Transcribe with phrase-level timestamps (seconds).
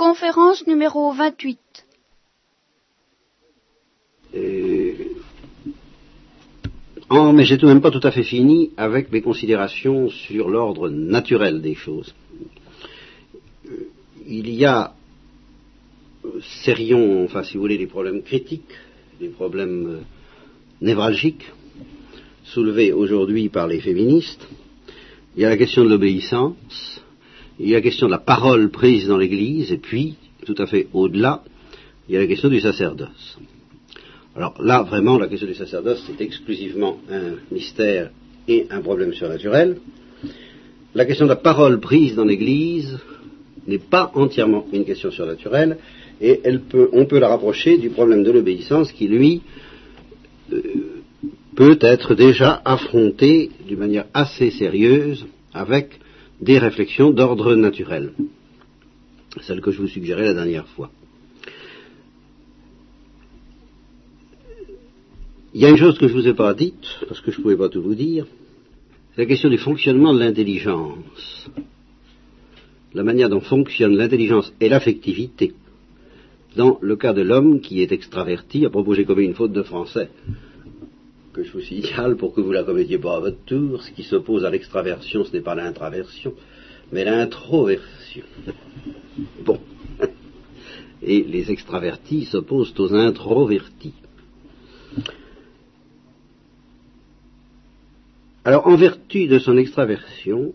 [0.00, 1.58] Conférence numéro 28.
[4.34, 4.94] Euh,
[7.10, 10.48] oh, mais j'ai tout de même pas tout à fait fini avec mes considérations sur
[10.48, 12.14] l'ordre naturel des choses.
[13.66, 13.90] Euh,
[14.26, 14.94] il y a,
[16.64, 18.72] serions, enfin si vous voulez, des problèmes critiques,
[19.20, 20.00] des problèmes euh,
[20.80, 21.44] névralgiques,
[22.44, 24.48] soulevés aujourd'hui par les féministes.
[25.36, 27.02] Il y a la question de l'obéissance,
[27.60, 30.66] il y a la question de la parole prise dans l'Église, et puis, tout à
[30.66, 31.42] fait au-delà,
[32.08, 33.38] il y a la question du sacerdoce.
[34.34, 38.10] Alors là, vraiment, la question du sacerdoce, c'est exclusivement un mystère
[38.48, 39.76] et un problème surnaturel.
[40.94, 42.98] La question de la parole prise dans l'Église
[43.66, 45.76] n'est pas entièrement une question surnaturelle,
[46.22, 49.42] et elle peut, on peut la rapprocher du problème de l'obéissance qui, lui,
[50.52, 50.62] euh,
[51.54, 55.99] peut être déjà affronté d'une manière assez sérieuse avec
[56.40, 58.12] des réflexions d'ordre naturel,
[59.40, 60.90] celles que je vous suggérais la dernière fois.
[65.52, 67.38] Il y a une chose que je ne vous ai pas dite, parce que je
[67.38, 68.26] ne pouvais pas tout vous dire,
[69.14, 71.50] c'est la question du fonctionnement de l'intelligence.
[72.94, 75.52] La manière dont fonctionne l'intelligence et l'affectivité
[76.56, 78.64] dans le cas de l'homme qui est extraverti.
[78.64, 80.10] À propos, j'ai commis une faute de français
[81.32, 83.82] que je vous signale pour que vous la commettiez pas à votre tour.
[83.82, 86.34] Ce qui s'oppose à l'extraversion, ce n'est pas l'intraversion,
[86.92, 88.24] mais l'introversion.
[89.44, 89.58] Bon.
[91.02, 93.94] Et les extravertis s'opposent aux introvertis.
[98.44, 100.54] Alors, en vertu de son extraversion,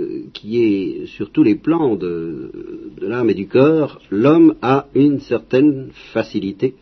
[0.00, 2.50] euh, qui est sur tous les plans de,
[2.98, 6.74] de l'âme et du corps, l'homme a une certaine facilité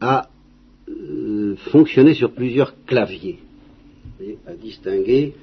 [0.00, 0.28] à
[0.88, 3.38] euh, fonctionner sur plusieurs claviers,
[4.46, 5.34] à distinguer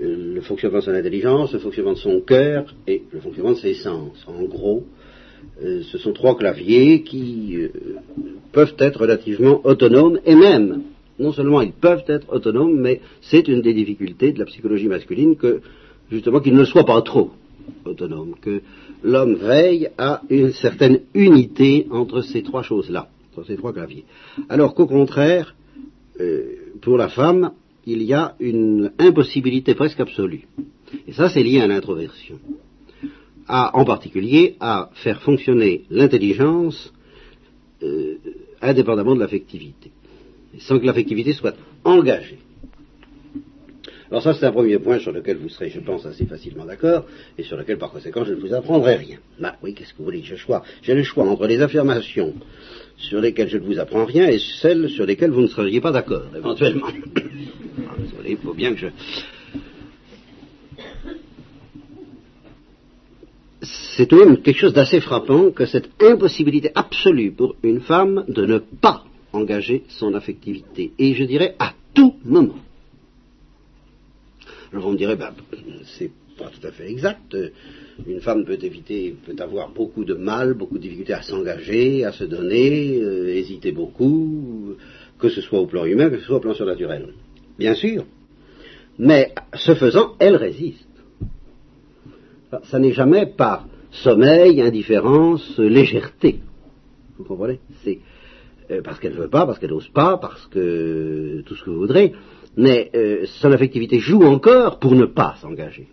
[0.00, 3.58] euh, le fonctionnement de son intelligence, le fonctionnement de son cœur et le fonctionnement de
[3.58, 4.24] ses sens.
[4.26, 4.84] En gros,
[5.62, 7.58] euh, ce sont trois claviers qui
[8.52, 10.82] peuvent être relativement autonomes et même,
[11.18, 15.36] non seulement ils peuvent être autonomes, mais c'est une des difficultés de la psychologie masculine
[15.36, 15.60] que,
[16.10, 17.30] justement, qu'ils ne soient pas trop
[17.84, 18.62] autonomes, que
[19.02, 23.08] l'homme veille à une certaine unité entre ces trois choses-là
[23.44, 24.04] ces trois claviers.
[24.48, 25.54] Alors qu'au contraire,
[26.20, 27.52] euh, pour la femme,
[27.86, 30.46] il y a une impossibilité presque absolue.
[31.06, 32.38] Et ça, c'est lié à l'introversion.
[33.48, 36.92] en particulier, à faire fonctionner l'intelligence
[37.82, 38.16] euh,
[38.60, 39.90] indépendamment de l'affectivité,
[40.58, 42.38] sans que l'affectivité soit engagée.
[44.10, 47.04] Alors ça, c'est un premier point sur lequel vous serez, je pense, assez facilement d'accord,
[47.36, 49.18] et sur lequel, par conséquent, je ne vous apprendrai rien.
[49.38, 52.32] Bah oui, qu'est-ce que vous voulez J'ai le choix entre les affirmations
[52.96, 55.92] sur lesquelles je ne vous apprends rien et celles sur lesquelles vous ne seriez pas
[55.92, 56.88] d'accord, éventuellement.
[58.26, 58.86] il faut bien que je...
[63.60, 68.24] C'est tout de même quelque chose d'assez frappant que cette impossibilité absolue pour une femme
[68.28, 72.54] de ne pas engager son affectivité, et je dirais à tout moment.
[74.72, 75.32] Alors on dirait, ben,
[75.98, 77.36] c'est pas tout à fait exact.
[78.06, 82.12] Une femme peut éviter, peut avoir beaucoup de mal, beaucoup de difficultés à s'engager, à
[82.12, 84.76] se donner, euh, hésiter beaucoup,
[85.18, 87.08] que ce soit au plan humain, que ce soit au plan surnaturel.
[87.58, 88.04] Bien sûr.
[88.98, 90.86] Mais ce faisant, elle résiste.
[92.64, 96.40] Ça n'est jamais par sommeil, indifférence, légèreté.
[97.16, 97.58] Vous comprenez?
[97.82, 97.98] C'est
[98.70, 101.70] euh, parce qu'elle ne veut pas, parce qu'elle n'ose pas, parce que tout ce que
[101.70, 102.12] vous voudrez
[102.58, 105.86] mais euh, son affectivité joue encore pour ne pas s'engager.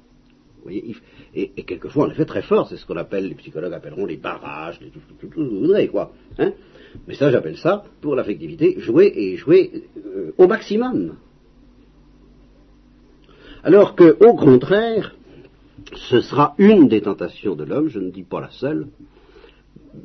[0.67, 0.95] Et,
[1.35, 4.79] et, quelquefois, en effet, très fort, c'est ce qu'on appelle, les psychologues appelleront les barrages,
[4.79, 6.11] tout, ce que vous voudrez, quoi.
[6.39, 6.53] Hein
[7.07, 11.17] mais ça, j'appelle ça, pour l'affectivité, jouer et jouer euh, au maximum.
[13.63, 15.15] Alors que, au contraire,
[15.93, 18.87] ce sera une des tentations de l'homme, je ne dis pas la seule,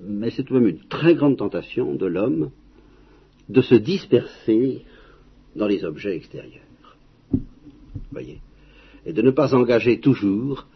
[0.04, 2.50] mais c'est tout de même une très grande tentation de l'homme
[3.48, 4.84] de se disperser
[5.56, 6.64] dans les objets extérieurs.
[8.12, 8.40] Voyez
[9.06, 10.66] Et de ne pas engager toujours,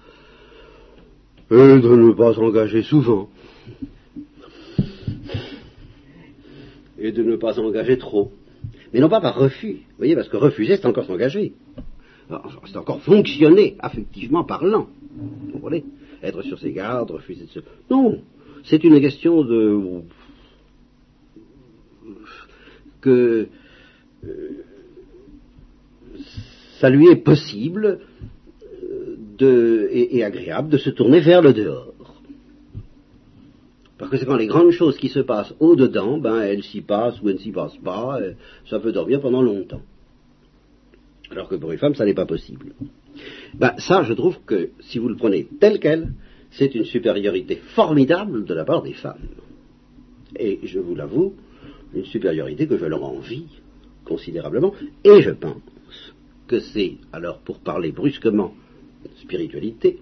[1.51, 3.29] et de ne pas engager souvent,
[6.99, 8.33] et de ne pas engager trop.
[8.93, 11.53] Mais non pas par refus, voyez, parce que refuser, c'est encore s'engager.
[12.67, 14.89] C'est encore fonctionner, affectivement parlant.
[15.17, 15.85] Vous comprenez?
[16.23, 17.61] Être sur ses gardes, refuser de se...
[17.91, 18.23] Non,
[18.65, 20.03] c'est une question de...
[23.03, 23.49] que
[24.25, 24.64] euh,
[26.85, 28.01] ça lui est possible
[29.41, 31.95] euh, et, agréable de se tourner vers le dehors.
[33.97, 37.23] Parce que c'est quand les grandes choses qui se passent au-dedans, ben, elles s'y passent
[37.23, 38.19] ou elles ne s'y passent pas,
[38.69, 39.81] ça peut dormir pendant longtemps.
[41.31, 42.75] Alors que pour une femme, ça n'est pas possible.
[43.55, 46.13] Ben, ça, je trouve que si vous le prenez tel quel,
[46.51, 49.31] c'est une supériorité formidable de la part des femmes.
[50.39, 51.33] Et je vous l'avoue,
[51.95, 53.47] une supériorité que je leur envie
[54.05, 55.63] considérablement, et je pense
[56.47, 58.55] que c'est, alors pour parler brusquement
[59.23, 59.99] spiritualité,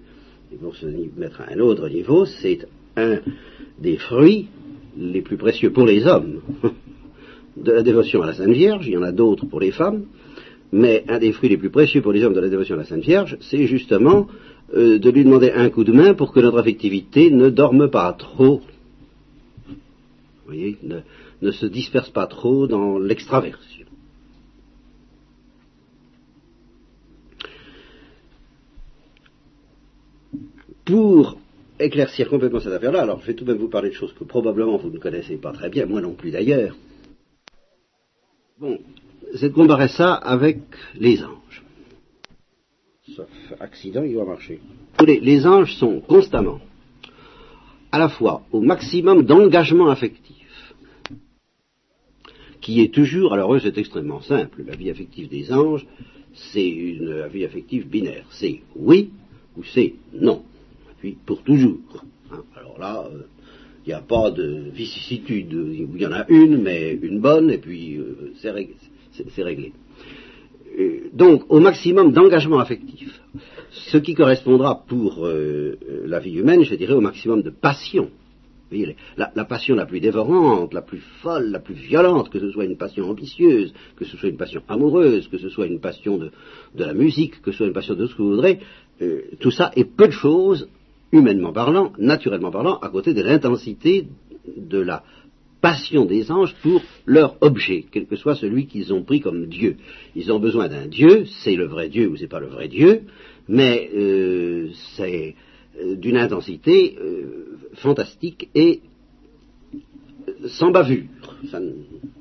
[0.53, 0.87] et pour se
[1.17, 2.67] mettre à un autre niveau, c'est
[2.97, 3.21] un
[3.79, 4.49] des fruits
[4.97, 6.41] les plus précieux pour les hommes
[7.56, 10.05] de la dévotion à la Sainte Vierge, il y en a d'autres pour les femmes,
[10.73, 12.85] mais un des fruits les plus précieux pour les hommes de la dévotion à la
[12.85, 14.27] Sainte Vierge, c'est justement
[14.75, 18.12] euh, de lui demander un coup de main pour que notre affectivité ne dorme pas
[18.12, 18.61] trop.
[20.47, 23.81] Voyez, ne se disperse pas trop dans l'extraversion.
[30.84, 31.38] Pour
[31.79, 34.25] éclaircir complètement cette affaire-là, alors je vais tout de même vous parler de choses que
[34.25, 36.76] probablement vous ne connaissez pas très bien, moi non plus d'ailleurs.
[38.58, 38.79] Bon,
[39.34, 40.58] c'est de comparer ça avec
[40.94, 41.64] les anges.
[43.14, 43.29] Sauf
[43.61, 44.61] accident, il va marcher.
[45.05, 46.61] Les, les anges sont constamment,
[47.90, 50.75] à la fois au maximum d'engagement affectif,
[52.61, 55.87] qui est toujours, alors eux c'est extrêmement simple, la vie affective des anges,
[56.32, 59.11] c'est une vie affective binaire, c'est oui
[59.56, 60.43] ou c'est non
[61.03, 61.81] puis pour toujours.
[62.31, 62.43] Hein.
[62.57, 63.25] Alors là, il euh,
[63.89, 65.53] n'y a pas de vicissitude.
[65.53, 68.53] Il y en a une, mais une bonne, et puis euh, c'est
[69.43, 69.73] réglé.
[71.13, 73.21] donc, au maximum d'engagement affectif,
[73.73, 75.77] ce qui correspondra pour euh,
[76.07, 78.09] la vie humaine, je dirais, au maximum de passion.
[79.19, 82.79] La, passion la plus dévorante, la plus folle, la plus violente, que ce soit une
[82.79, 86.31] passion ambitieuse, que ce soit une passion amoureuse, que ce soit une passion de
[86.77, 88.61] la musique, que ce soit une passion de ce que vous voudrez,
[89.41, 90.71] tout ça est peu de choses
[91.12, 94.06] humainement parlant, naturellement parlant, à côté de l'intensité
[94.56, 95.05] de la
[95.61, 99.76] passion des anges pour leur objet, quel que soit celui qu'ils ont pris comme Dieu.
[100.17, 103.03] Ils ont besoin d'un Dieu, c'est le vrai Dieu ou c'est pas le vrai Dieu,
[103.49, 105.37] mais euh, c'est
[105.81, 108.81] euh, d'une intensité euh, fantastique et
[110.47, 111.05] sans bavure.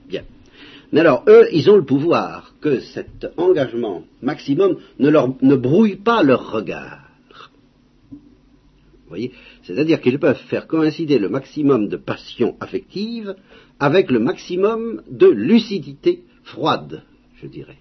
[0.08, 0.24] bien.
[0.92, 5.96] Mais alors, eux, ils ont le pouvoir que cet engagement maximum ne, leur, ne brouille
[5.96, 7.11] pas leur regard.
[9.64, 13.36] C'est-à-dire qu'ils peuvent faire coïncider le maximum de passion affective
[13.80, 17.04] avec le maximum de lucidité froide,
[17.42, 17.78] je dirais.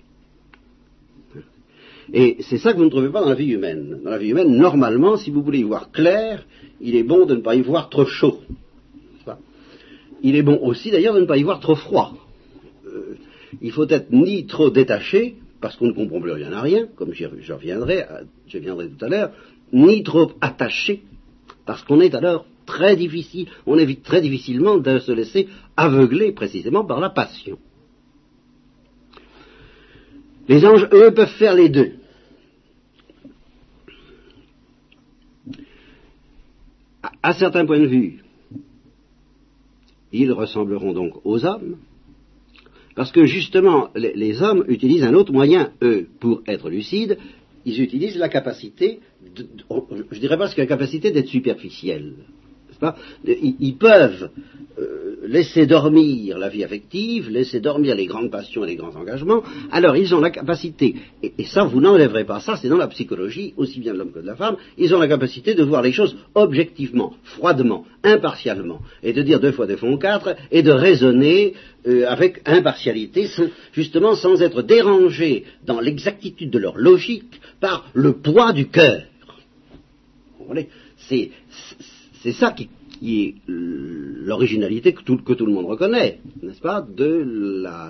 [2.12, 4.00] Et c'est ça que vous ne trouvez pas dans la vie humaine.
[4.02, 6.44] Dans la vie humaine, normalement, si vous voulez y voir clair,
[6.80, 8.40] il est bon de ne pas y voir trop chaud.
[10.22, 12.14] Il est bon aussi d'ailleurs de ne pas y voir trop froid.
[12.86, 13.16] Euh,
[13.62, 17.12] il faut être ni trop détaché, parce qu'on ne comprend plus rien à rien, comme
[17.12, 18.04] j'y reviendrai,
[18.46, 19.30] je viendrai tout à l'heure,
[19.72, 21.02] ni trop attaché,
[21.66, 26.84] parce qu'on est alors très difficile, on évite très difficilement de se laisser aveugler précisément
[26.84, 27.58] par la passion.
[30.48, 31.92] Les anges, eux, peuvent faire les deux.
[37.22, 38.24] À, certains points de vue,
[40.12, 41.76] ils ressembleront donc aux hommes,
[42.96, 47.18] parce que justement, les, hommes utilisent un autre moyen, eux, pour être lucides,
[47.64, 49.00] ils utilisent la capacité,
[49.36, 51.30] je dirais pas la capacité d'être
[53.24, 54.30] Ils, peuvent
[54.78, 59.42] euh, laisser dormir la vie affective, laisser dormir les grandes passions et les grands engagements,
[59.70, 63.52] alors ils ont la capacité, et, ça vous n'enlèverez pas ça, c'est dans la psychologie,
[63.56, 65.92] aussi bien de l'homme que de la femme, ils ont la capacité de voir les
[65.92, 71.54] choses objectivement, froidement, impartialement, et de dire deux fois deux font quatre, et de raisonner
[71.87, 73.28] euh, avec impartialité,
[73.72, 79.02] justement sans être dérangés dans l'exactitude de leur logique par le poids du cœur.
[80.96, 81.30] C'est
[82.32, 82.68] ça qui,
[83.02, 87.24] est l'originalité que tout, le monde reconnaît, n'est-ce pas, de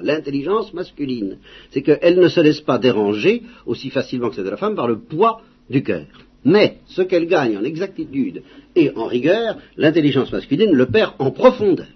[0.02, 1.38] l'intelligence masculine.
[1.70, 4.88] C'est qu'elle ne se laisse pas déranger aussi facilement que celle de la femme par
[4.88, 6.06] le poids du cœur.
[6.44, 8.42] Mais ce qu'elle gagne en exactitude
[8.74, 11.88] et en rigueur, l'intelligence masculine le perd en profondeur.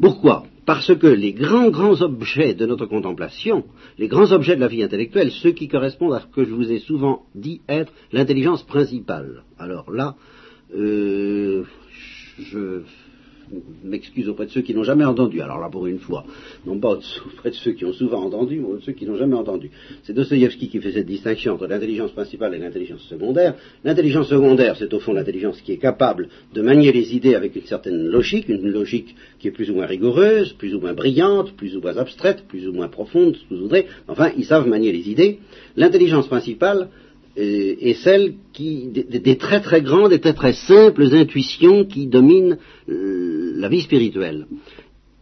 [0.00, 0.46] Pourquoi?
[0.66, 3.64] Parce que les grands, grands objets de notre contemplation,
[3.98, 6.72] les grands objets de la vie intellectuelle, ceux qui correspondent à ce que je vous
[6.72, 9.44] ai souvent dit être l'intelligence principale.
[9.58, 10.16] Alors là,
[10.74, 11.62] euh,
[12.38, 12.82] je
[13.84, 15.40] m'excuse auprès de ceux qui n'ont jamais entendu.
[15.40, 16.24] Alors là, pour une fois,
[16.66, 19.36] non pas auprès de ceux qui ont souvent entendu, mais de ceux qui n'ont jamais
[19.36, 19.70] entendu.
[20.02, 23.54] C'est Dostoïevski qui fait cette distinction entre l'intelligence principale et l'intelligence secondaire.
[23.84, 27.66] L'intelligence secondaire, c'est au fond l'intelligence qui est capable de manier les idées avec une
[27.66, 31.76] certaine logique, une logique qui est plus ou moins rigoureuse, plus ou moins brillante, plus
[31.76, 33.86] ou moins abstraite, plus ou moins profonde, si vous voudrez.
[34.08, 35.38] Enfin, ils savent manier les idées.
[35.76, 36.88] L'intelligence principale,
[37.36, 42.56] et celle qui, des, très très grandes et très très simples intuitions qui dominent
[42.88, 44.46] euh, la vie spirituelle.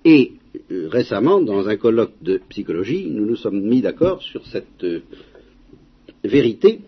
[0.05, 0.33] Et
[0.71, 5.01] euh, récemment, dans un colloque de psychologie, nous nous sommes mis d'accord sur cette euh,
[6.23, 6.81] vérité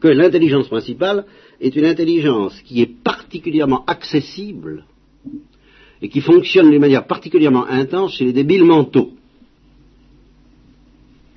[0.00, 1.24] que l'intelligence principale
[1.60, 4.84] est une intelligence qui est particulièrement accessible
[6.02, 9.12] et qui fonctionne d'une manière particulièrement intense chez les débiles mentaux.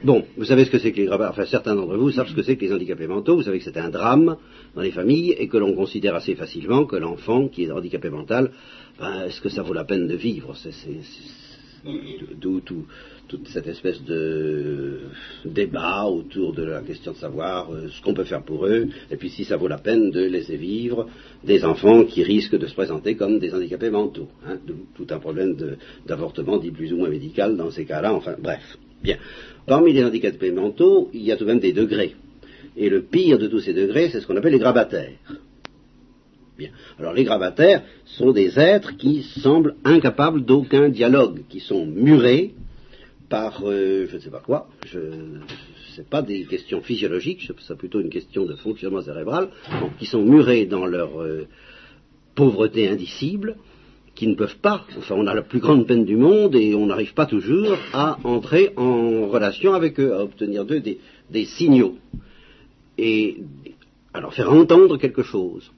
[0.01, 2.33] Bon, vous savez ce que c'est que les gravats, enfin certains d'entre vous savent ce
[2.33, 4.37] que c'est que les handicapés mentaux, vous savez que c'est un drame
[4.73, 8.51] dans les familles et que l'on considère assez facilement que l'enfant qui est handicapé mental,
[8.97, 10.55] ben, est-ce que ça vaut la peine de vivre?
[12.39, 12.61] D'où
[13.27, 15.01] toute cette espèce de
[15.43, 19.17] débat autour de la question de savoir euh, ce qu'on peut faire pour eux, et
[19.17, 21.07] puis si ça vaut la peine de laisser vivre
[21.43, 24.29] des enfants qui risquent de se présenter comme des handicapés mentaux.
[24.47, 24.57] Hein,
[24.95, 25.57] tout un problème
[26.05, 28.77] d'avortement dit plus ou moins médical dans ces cas-là, enfin bref.
[29.01, 29.17] Bien.
[29.69, 32.15] Parmi les handicapés mentaux, il y a tout de même des degrés.
[32.75, 35.11] Et le pire de tous ces degrés, c'est ce qu'on appelle les grabataires.
[36.57, 36.71] Bien.
[36.97, 42.55] Alors les grabataires sont des êtres qui semblent incapables d'aucun dialogue, qui sont murés
[43.29, 44.67] par euh, je ne sais pas quoi.
[44.91, 49.49] Ce n'est pas des questions physiologiques, c'est plutôt une question de fonctionnement cérébral,
[49.99, 51.47] qui sont murés dans leur euh,
[52.33, 53.55] pauvreté indicible,
[54.19, 56.88] qui ne peuvent pas, enfin on a la plus grande peine du monde et on
[56.88, 61.95] n'arrive pas toujours à entrer en relation avec eux, à obtenir d'eux des, signaux.
[62.97, 63.38] Et
[64.13, 65.71] leur faire entendre quelque chose.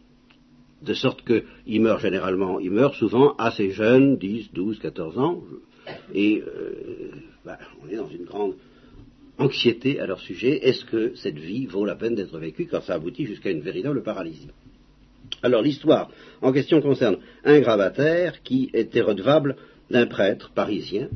[0.82, 5.44] De sorte qu'ils meurent généralement, ils meurent souvent assez jeunes, 10, 12, 14 ans,
[6.12, 7.12] et euh,
[7.46, 8.56] bah, on est dans une grande
[9.38, 10.68] anxiété à leur sujet.
[10.68, 14.02] Est-ce que cette vie vaut la peine d'être vécue quand ça aboutit jusqu'à une véritable
[14.02, 14.50] paralysie?
[15.44, 16.10] Alors l'histoire
[16.42, 19.56] en question concerne un gravataire qui était redevable
[19.90, 21.10] d'un prêtre parisien.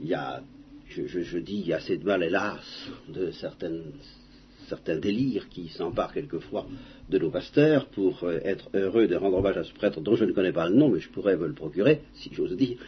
[0.00, 0.42] Il y a,
[0.88, 6.66] je, dis, assez de mal, hélas, de certains délires qui s'emparent quelquefois
[7.08, 10.24] de nos pasteurs pour euh, être heureux de rendre hommage à ce prêtre dont je
[10.24, 12.78] ne connais pas le nom, mais je pourrais me le procurer, si j'ose dire.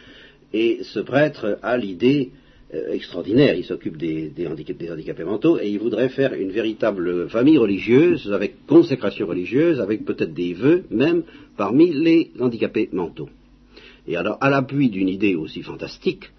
[0.51, 2.31] Et ce prêtre a l'idée
[2.71, 3.55] extraordinaire.
[3.55, 9.27] Il s'occupe des, handicapés mentaux et il voudrait faire une véritable famille religieuse, avec consécration
[9.27, 11.23] religieuse, avec peut-être des vœux même
[11.57, 13.29] parmi les handicapés mentaux.
[14.07, 16.31] Et alors, à l'appui d'une idée aussi fantastique,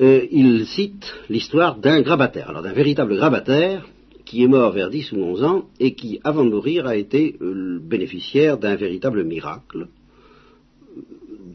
[0.00, 3.88] euh, il cite l'histoire d'un grabataire, alors d'un véritable grabataire
[4.24, 7.36] qui est mort vers 10 ou 11 ans et qui, avant de mourir, a été
[7.40, 9.86] euh, bénéficiaire d'un véritable miracle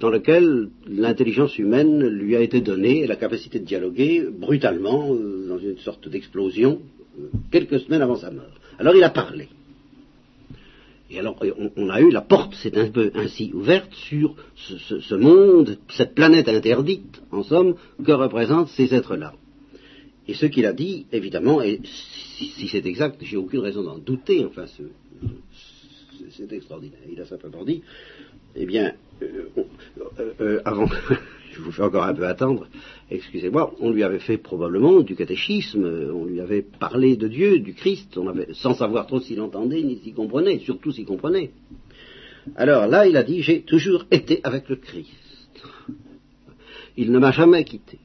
[0.01, 5.59] dans lequel l'intelligence humaine lui a été donnée, la capacité de dialoguer brutalement, euh, dans
[5.59, 6.81] une sorte d'explosion,
[7.19, 8.57] euh, quelques semaines avant sa mort.
[8.79, 9.47] Alors il a parlé.
[11.11, 11.37] Et alors
[11.75, 16.49] on, a eu, la porte s'est un peu ainsi ouverte sur ce, monde, cette planète
[16.49, 19.33] interdite, en somme, que représentent ces êtres-là.
[20.27, 24.45] Et ce qu'il a dit, évidemment, et si, c'est exact, j'ai aucune raison d'en douter,
[24.45, 24.65] enfin,
[26.29, 27.01] c'est extraordinaire.
[27.11, 27.81] Il a simplement dit,
[28.55, 28.93] eh bien,
[30.65, 30.87] avant,
[31.51, 32.67] je vous fais encore un peu attendre,
[33.09, 37.73] excusez-moi, on lui avait fait probablement du catéchisme, on lui avait parlé de Dieu, du
[37.73, 38.19] Christ,
[38.53, 41.51] sans savoir trop s'il entendait ni s'il comprenait, surtout s'il comprenait.
[42.55, 45.09] Alors là, il a dit, j'ai toujours été avec le Christ.
[46.97, 47.99] Il ne m'a jamais quitté.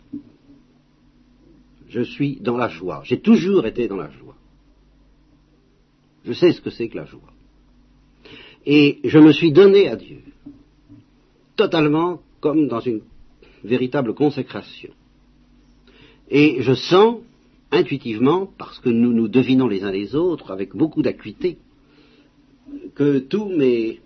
[1.88, 3.02] Je suis dans la joie.
[3.04, 4.36] J'ai toujours été dans la joie.
[6.24, 7.32] Je sais ce que c'est que la joie.
[8.66, 10.22] Et je me suis donné à Dieu
[11.56, 13.00] totalement comme dans une
[13.64, 14.90] véritable consécration.
[16.30, 17.18] Et je sens
[17.70, 21.58] intuitivement, parce que nous nous devinons les uns les autres avec beaucoup d'acuité,
[22.94, 24.00] que tous mes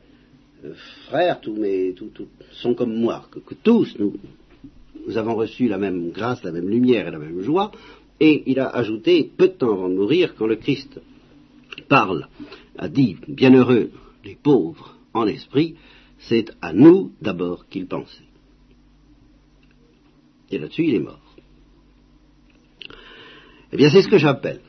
[0.65, 0.75] euh,
[1.07, 1.95] frères, tous mes,
[2.53, 4.15] sont comme moi, que, tous nous,
[5.07, 7.71] nous avons reçu la même grâce, la même lumière et la même joie.
[8.19, 11.01] Et il a ajouté, peu de temps avant de mourir, quand le Christ
[11.89, 12.29] parle,
[12.77, 13.91] a dit, bienheureux
[14.25, 15.77] les pauvres en esprit,
[16.21, 18.25] c'est à nous d'abord qu'il pensait.
[20.51, 21.21] Et là-dessus, il est mort.
[23.73, 24.61] Eh bien, c'est ce que j'appelle.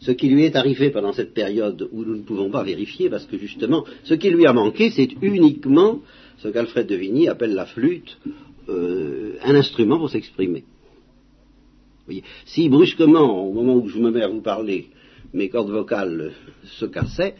[0.00, 3.26] Ce qui lui est arrivé pendant cette période où nous ne pouvons pas vérifier, parce
[3.26, 6.00] que justement, ce qui lui a manqué, c'est uniquement
[6.38, 8.18] ce qu'Alfred de Vigny appelle la flûte,
[8.68, 10.64] euh, un instrument pour s'exprimer.
[12.44, 14.90] Si brusquement, au moment où je me mets à vous parler,
[15.32, 16.32] mes cordes vocales
[16.64, 17.34] se cassaient,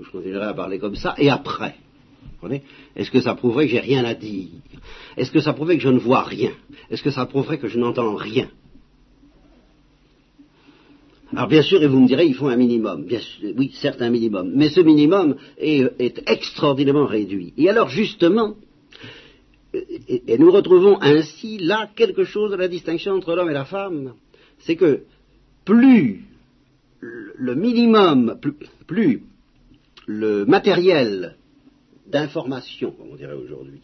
[0.00, 1.74] je continuerai à parler comme ça, et après.
[2.96, 4.48] Est-ce que ça prouverait que j'ai rien à dire
[5.16, 6.52] Est-ce que ça prouverait que je ne vois rien
[6.90, 8.48] Est-ce que ça prouverait que je n'entends rien
[11.34, 13.06] alors bien sûr, et vous me direz, il faut un minimum.
[13.56, 14.52] Oui, certes un minimum.
[14.54, 17.54] Mais ce minimum est extraordinairement réduit.
[17.56, 18.54] Et alors justement,
[19.74, 24.12] et, nous retrouvons ainsi là quelque chose de la distinction entre l'homme et la femme.
[24.58, 25.04] C'est que
[25.64, 26.24] plus
[27.00, 28.38] le minimum,
[28.86, 29.22] plus
[30.06, 31.36] le matériel
[32.06, 33.80] d'information, comme on dirait aujourd'hui,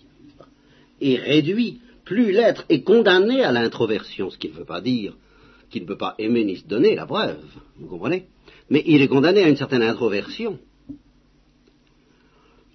[1.00, 5.14] est réduit, plus l'être est condamné à l'introversion, ce qui ne veut pas dire
[5.70, 7.44] qui ne peut pas aimer ni se donner, la preuve,
[7.78, 8.26] vous comprenez?
[8.70, 10.58] Mais il est condamné à une certaine introversion.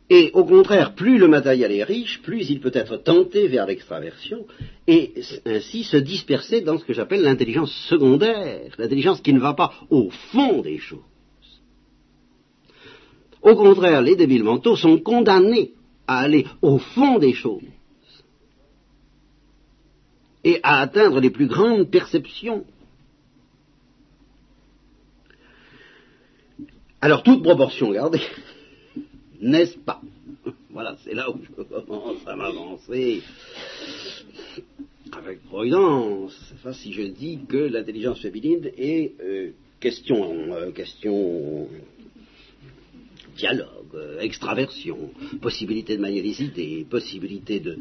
[0.09, 4.45] Et au contraire, plus le matériel est riche, plus il peut être tenté vers l'extraversion
[4.85, 5.13] et
[5.45, 10.09] ainsi se disperser dans ce que j'appelle l'intelligence secondaire, l'intelligence qui ne va pas au
[10.31, 11.00] fond des choses.
[13.43, 15.73] Au contraire, les débiles mentaux sont condamnés
[16.07, 17.62] à aller au fond des choses
[20.45, 22.65] et à atteindre les plus grandes perceptions.
[27.01, 28.21] Alors, toute proportion gardée,
[29.41, 30.01] n'est-ce pas?
[30.69, 33.21] Voilà, c'est là où je commence à m'avancer
[35.12, 36.53] avec prudence.
[36.55, 41.67] Enfin, si je dis que l'intelligence féminine est euh, question, euh, question
[43.35, 44.97] dialogue, euh, extraversion,
[45.41, 47.77] possibilité de magnéticité, possibilité de...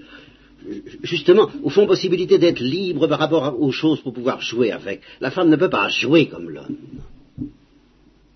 [1.02, 5.00] Justement, au fond, possibilité d'être libre par rapport aux choses pour pouvoir jouer avec.
[5.20, 6.76] La femme ne peut pas jouer comme l'homme.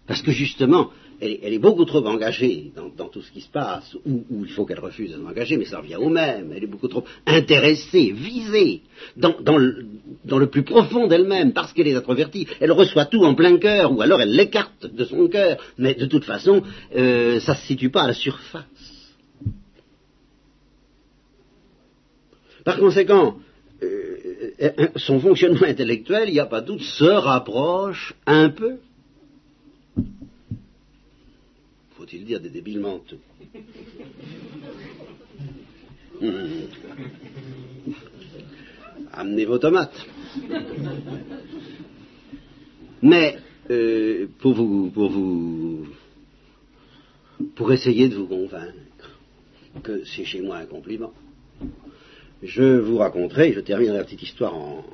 [0.08, 4.24] Parce que justement, elle, est beaucoup trop engagée dans, tout ce qui se passe, ou,
[4.44, 6.52] il faut qu'elle refuse de s'engager, mais ça revient au même.
[6.54, 8.82] Elle est beaucoup trop intéressée, visée,
[9.16, 12.46] dans, le, plus profond d'elle-même, parce qu'elle est introvertie.
[12.60, 16.06] Elle reçoit tout en plein cœur, ou alors elle l'écarte de son cœur, mais de
[16.06, 16.62] toute façon,
[16.94, 18.64] euh, ça ne se situe pas à la surface.
[22.64, 23.36] Par conséquent,
[23.82, 28.78] euh, son fonctionnement intellectuel, il n'y a pas de doute, se rapproche un peu
[32.06, 33.18] faut-il dire, des débiles mentaux.
[39.12, 40.06] Amenez vos tomates.
[43.02, 43.38] Mais
[43.70, 45.88] euh, pour vous, pour vous,
[47.56, 49.18] pour essayer de vous convaincre
[49.82, 51.12] que c'est chez moi un compliment,
[52.42, 54.84] je vous raconterai, je terminerai la petite histoire en,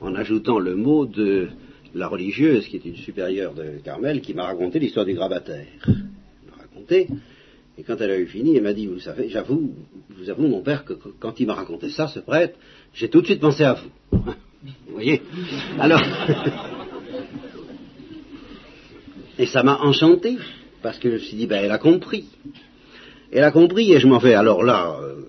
[0.00, 1.48] en ajoutant le mot de
[1.94, 5.66] la religieuse, qui est une supérieure de Carmel, qui m'a raconté l'histoire du grabataire.
[6.92, 9.74] Et quand elle a eu fini, elle m'a dit, vous savez, j'avoue,
[10.10, 12.58] vous avoue, mon père, que quand il m'a raconté ça, ce prêtre,
[12.92, 13.90] j'ai tout de suite pensé à vous.
[14.12, 15.22] vous voyez?
[15.78, 16.02] Alors,
[19.38, 20.36] et ça m'a enchanté,
[20.82, 22.26] parce que je me suis dit, ben, elle a compris.
[23.32, 25.22] Elle a compris, et je m'en vais alors là, euh,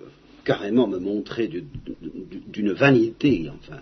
[0.44, 3.80] carrément me montrer d'une vanité, enfin,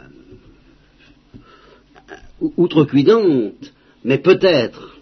[2.57, 3.73] outrecuidante,
[4.05, 5.00] mais peut-être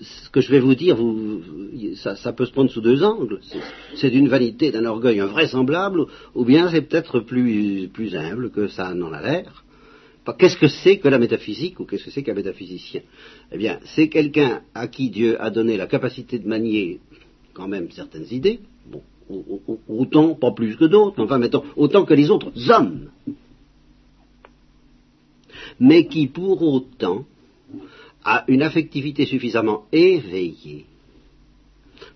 [0.00, 0.96] ce que je vais vous dire,
[1.96, 3.40] ça, peut se prendre sous deux angles.
[3.96, 9.12] C'est d'une vanité, d'un orgueil invraisemblable, ou bien c'est peut-être plus, humble que ça n'en
[9.12, 9.64] a l'air.
[10.38, 13.00] Qu'est-ce que c'est que la métaphysique ou qu'est-ce que c'est qu'un métaphysicien?
[13.50, 17.00] Eh bien, c'est quelqu'un à qui Dieu a donné la capacité de manier
[17.52, 19.02] quand même certaines idées, bon,
[19.88, 23.08] autant, pas plus que d'autres, enfin mettons, autant que les autres hommes,
[25.80, 27.24] mais qui pour autant
[28.24, 30.86] a une affectivité suffisamment éveillée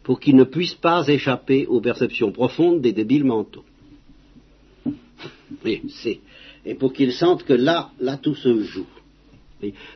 [0.02, 3.64] pour qu'il ne puisse pas échapper aux perceptions profondes des débiles mentaux.
[6.66, 8.86] et pour qu'il sente que là, là tout se joue.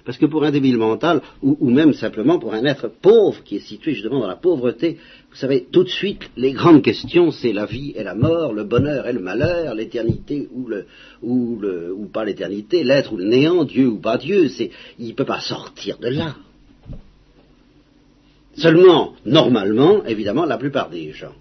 [0.04, 3.66] Parce que pour un débile mental, ou, même simplement pour un être pauvre qui est
[3.66, 4.98] situé justement dans la pauvreté,
[5.30, 8.64] vous savez, tout de suite, les grandes questions, c'est la vie et la mort, le
[8.64, 10.70] bonheur et le malheur, l'éternité ou,
[11.22, 14.48] ou, pas l'éternité, l'être ou le néant, Dieu ou pas Dieu.
[14.98, 16.36] Il ne peut pas sortir de là.
[18.54, 21.34] Seulement, normalement, évidemment, la plupart des gens,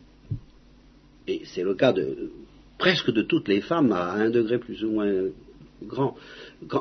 [1.28, 2.32] et c'est le cas de
[2.78, 5.12] presque de toutes les femmes à un degré plus ou moins
[5.84, 6.16] grand,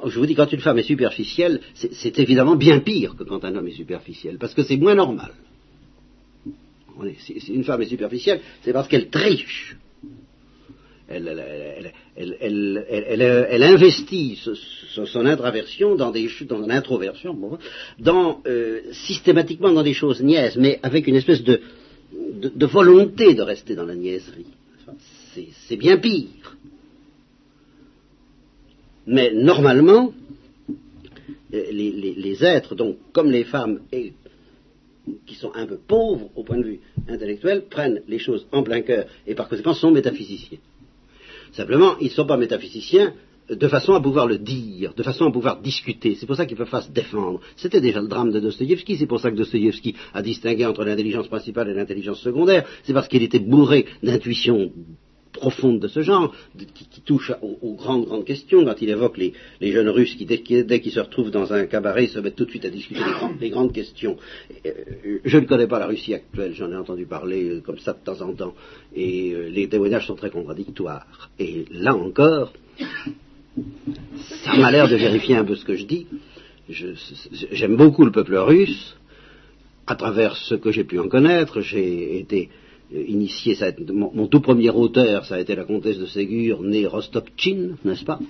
[0.06, 3.54] je vous dis, quand une femme est superficielle, c'est évidemment bien pire que quand un
[3.54, 5.32] homme est superficiel, parce que c'est moins normal.
[7.18, 9.76] Si, une femme est superficielle, c'est parce qu'elle triche.
[11.08, 11.92] Elle,
[13.62, 14.40] investit
[14.94, 16.28] son, introversion dans des
[18.00, 21.60] dans euh, systématiquement dans des choses niaises, mais avec une espèce de
[22.66, 24.46] volonté de rester dans la niaiserie.
[25.68, 26.45] C'est bien pire.
[29.06, 30.12] Mais normalement,
[31.54, 33.80] euh, les, êtres, donc comme les femmes,
[35.26, 38.80] qui sont un peu pauvres au point de vue intellectuel, prennent les choses en plein
[38.80, 40.58] cœur et par conséquent sont métaphysiciens.
[41.52, 43.14] Simplement, ils ne sont pas métaphysiciens
[43.48, 46.16] de façon à pouvoir le dire, de façon à pouvoir discuter.
[46.16, 47.40] C'est pour ça qu'ils peuvent pas se défendre.
[47.54, 51.28] C'était déjà le drame de Dostoïevski, c'est pour ça que Dostoïevski a distingué entre l'intelligence
[51.28, 52.66] principale et l'intelligence secondaire.
[52.82, 54.72] C'est parce qu'il était bourré d'intuitions
[55.32, 56.34] profonde de ce genre,
[56.74, 60.40] qui, touche aux, grandes, grandes questions, quand il évoque les, jeunes Russes qui, dès,
[60.80, 63.00] qu'ils se retrouvent dans un cabaret, se mettent tout de suite à discuter
[63.40, 64.16] les, grandes, questions.
[64.64, 67.92] Euh, je ne connais pas la Russie actuelle, j'en ai entendu parler euh, comme ça
[67.92, 68.54] de temps en temps,
[68.94, 71.30] et euh, les témoignages sont très contradictoires.
[71.38, 72.52] Et là encore,
[74.44, 76.06] ça m'a l'air de vérifier un peu ce que je dis.
[76.68, 78.96] J'aime beaucoup le peuple russe.
[79.88, 82.50] À travers ce que j'ai pu en connaître, j'ai été
[82.92, 87.76] initié, ça mon, tout premier auteur, ça a été la comtesse de Ségur, née Rostopchin,
[87.84, 88.20] n'est-ce pas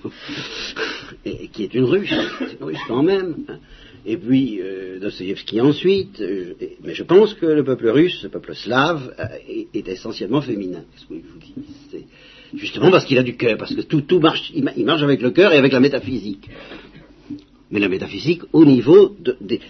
[1.53, 2.13] Qui est une russe,
[2.59, 3.35] une russe quand même.
[3.47, 3.57] Hein.
[4.05, 4.99] Et puis euh,
[5.61, 6.21] ensuite.
[6.21, 10.83] Euh, mais je pense que le peuple russe, le peuple slave, euh, est, essentiellement féminin.
[10.95, 12.05] ce que je vous dis?
[12.55, 15.31] Justement parce qu'il a du cœur, parce que tout, tout marche, il marche avec le
[15.31, 16.47] cœur et avec la métaphysique
[17.71, 19.15] mais la métaphysique au niveau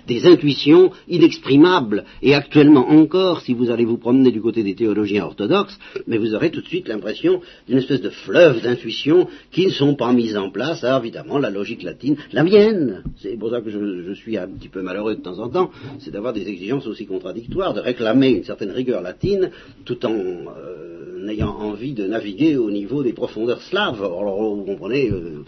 [0.08, 2.06] des intuitions inexprimables.
[2.22, 6.34] Et actuellement encore, si vous allez vous promener du côté des théologiens orthodoxes, mais vous
[6.34, 10.38] aurez tout de suite l'impression d'une espèce de fleuve d'intuitions qui ne sont pas mises
[10.38, 10.84] en place.
[10.84, 14.70] Alors évidemment, la logique latine, la mienne, c'est pour ça que je, suis un petit
[14.70, 18.44] peu malheureux de temps en temps, c'est d'avoir des exigences aussi contradictoires, de réclamer une
[18.44, 19.52] certaine rigueur latine,
[19.86, 24.04] tout en euh, ayant envie de naviguer au niveau des profondeurs slaves.
[24.04, 25.10] Alors, vous comprenez.
[25.10, 25.44] Euh,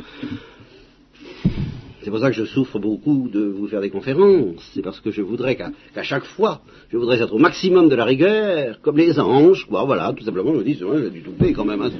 [2.01, 4.71] c'est pour ça que je souffre beaucoup de vous faire des conférences.
[4.73, 8.05] C'est parce que je voudrais qu'à chaque fois, je voudrais être au maximum de la
[8.05, 9.67] rigueur, comme les anges.
[9.69, 11.81] voilà, tout simplement, je me dis, j'ai du toupet quand même.
[11.81, 11.91] Hein,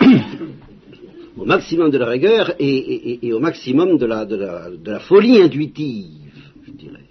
[1.36, 7.04] au maximum de la rigueur et, au maximum de la, folie intuitive, je dirais.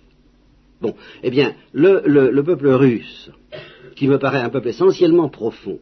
[0.82, 3.32] Bon, eh bien, le, le peuple russe,
[3.96, 5.80] qui me paraît un peuple essentiellement profond,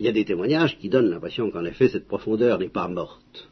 [0.00, 3.48] il y a des témoignages qui donnent l'impression qu'en effet cette profondeur n'est pas morte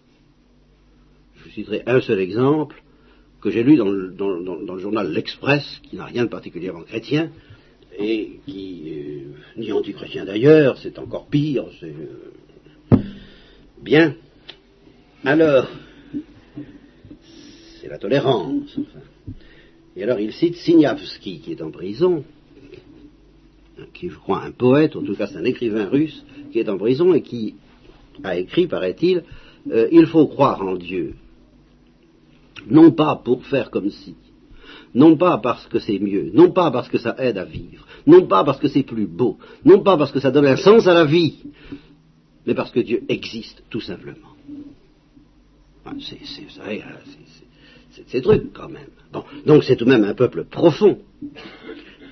[1.55, 2.77] citerai un seul exemple
[3.41, 7.31] que j'ai lu dans le, journal L'Express, qui n'a rien de particulièrement chrétien,
[7.99, 11.95] et qui, euh, ni anti-chrétien d'ailleurs, c'est encore pire, c'est
[12.93, 12.97] euh,
[13.83, 14.17] bien.
[15.25, 15.69] Alors,
[17.81, 18.79] c'est la tolérance,
[19.95, 22.25] Et alors il cite Signavski, qui est en prison,
[23.93, 26.79] qui je crois un poète, en tout cas c'est un écrivain russe, qui est en
[26.79, 27.55] prison et qui
[28.23, 29.23] a écrit, paraît-il,
[29.71, 31.15] euh, Il faut croire en Dieu
[32.69, 34.15] non pas pour faire comme si,
[34.95, 38.27] non pas parce que c'est mieux, non pas parce que ça aide à vivre, non
[38.27, 40.95] pas parce que c'est plus beau, non pas parce que ça donne un sens à
[40.95, 41.35] la vie,
[42.47, 44.29] mais parce que Dieu existe tout simplement.
[47.91, 48.89] C'est ces trucs quand même.
[49.13, 50.99] Bon, donc c'est tout de même un peuple profond.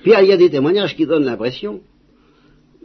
[0.03, 1.81] Puis il y a des témoignages qui donnent l'impression,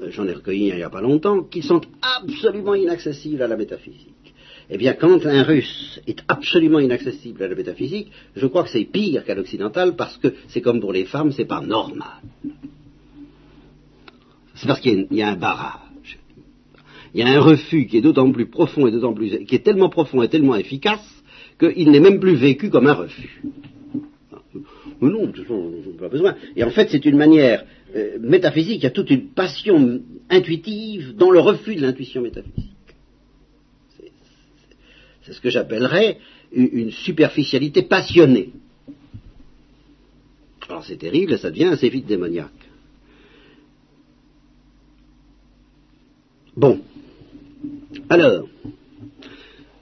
[0.08, 4.14] j'en ai recueilli il n'y a pas longtemps, qu'ils sont absolument inaccessibles à la métaphysique.
[4.70, 8.84] Eh bien, quand un russe est absolument inaccessible à la métaphysique, je crois que c'est
[8.84, 12.20] pire qu'à l'occidental parce que c'est comme pour les femmes, c'est pas normal.
[14.54, 16.18] C'est parce qu'il y, a un barrage.
[17.14, 19.64] Il y a un refus qui est d'autant plus profond et d'autant plus, qui est
[19.64, 21.22] tellement profond et tellement efficace
[21.58, 23.42] qu'il n'est même plus vécu comme un refus.
[25.00, 26.34] Non, toute façon, pas besoin.
[26.56, 31.14] Et en fait, c'est une manière euh, métaphysique, il y a toute une passion intuitive
[31.16, 32.77] dans le refus de l'intuition métaphysique.
[35.28, 36.18] C'est ce que j'appellerais
[36.52, 38.50] une superficialité passionnée.
[40.66, 42.48] Alors c'est terrible, ça devient assez vite démoniaque.
[46.56, 46.80] Bon.
[48.08, 48.48] Alors,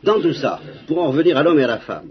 [0.02, 2.10] dans tout ça, pour en revenir à l'homme et à la femme,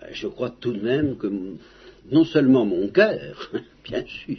[0.00, 1.26] ben, je crois tout de même que
[2.12, 3.50] non seulement mon cœur,
[3.84, 4.38] bien sûr,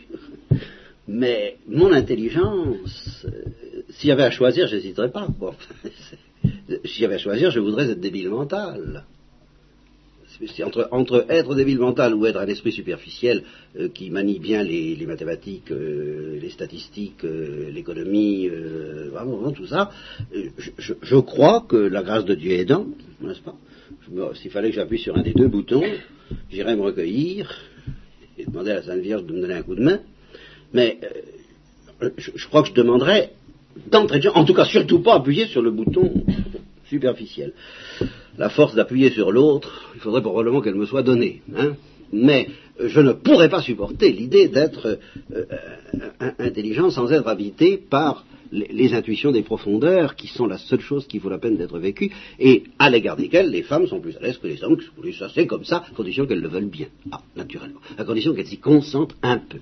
[1.07, 5.27] mais mon intelligence, euh, s'il y avait à choisir, j'hésiterais pas.
[6.85, 9.05] s'il y avait à choisir, je voudrais être débile mental.
[10.63, 13.43] Entre, entre, être débile mental ou être un esprit superficiel
[13.77, 18.47] euh, qui manie bien les, mathématiques, euh, les statistiques, l'économie,
[19.11, 19.91] vraiment tout ça,
[20.31, 22.87] je, je, crois que la grâce de Dieu aidant,
[23.21, 23.55] n'est-ce pas?
[24.35, 25.83] S'il fallait que j'appuie sur un des deux boutons,
[26.49, 27.53] j'irais me recueillir
[28.37, 29.99] et demander à la Sainte Vierge de me donner un coup de main
[30.73, 30.99] mais
[32.01, 33.31] euh, je, crois que je demanderais
[33.89, 36.11] d'entrée de jeu, en tout cas surtout pas appuyer sur le bouton
[36.89, 37.53] superficiel.
[38.37, 41.41] La force d'appuyer sur l'autre, il faudrait probablement qu'elle me soit donnée.
[41.55, 41.73] Hein.
[42.11, 42.47] mais
[42.79, 44.99] je ne pourrais pas supporter l'idée d'être
[45.33, 45.45] euh,
[46.39, 51.19] intelligent sans être habité par les, intuitions des profondeurs qui sont la seule chose qui
[51.19, 54.37] vaut la peine d'être vécue et à l'égard desquelles les femmes sont plus à l'aise
[54.37, 54.77] que les hommes.
[55.17, 56.87] Ça c'est comme ça, à condition qu'elles le veulent bien.
[57.11, 57.79] Ah, naturellement.
[57.97, 59.59] À condition qu'elles s'y consentent un peu.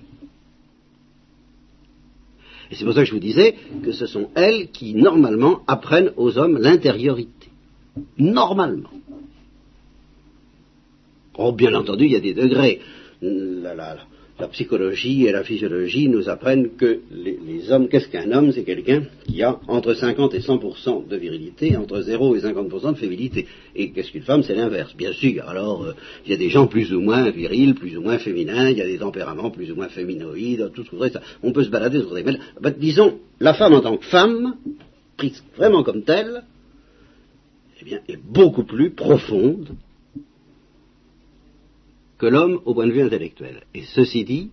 [2.71, 6.11] Et c'est pour ça que je vous disais que ce sont elles qui, normalement, apprennent
[6.17, 7.47] aux hommes l'intériorité.
[8.17, 8.91] Normalement.
[11.35, 12.79] Oh, bien entendu, il y a des degrés.
[13.21, 13.97] La, la
[14.47, 18.51] psychologie et la physiologie nous apprennent que les, hommes, qu'est-ce qu'un homme?
[18.51, 22.97] C'est quelqu'un qui a entre 50 et 100% de virilité, entre 0 et 50% de
[22.97, 23.47] féminité.
[23.75, 24.43] Et qu'est-ce qu'une femme?
[24.43, 25.47] C'est l'inverse, bien sûr.
[25.47, 25.93] Alors, euh,
[26.25, 28.81] il y a des gens plus ou moins virils, plus ou moins féminins, il y
[28.81, 31.21] a des tempéraments plus ou moins féminoïdes, tout ce vous ça.
[31.43, 32.39] On peut se balader sur des mêles.
[32.61, 34.55] Ben, disons, la femme en tant que femme,
[35.17, 36.43] prise vraiment comme telle,
[37.81, 39.75] eh bien, est beaucoup plus profonde
[42.19, 43.63] que l'homme au point de vue intellectuel.
[43.73, 44.51] Et ceci dit,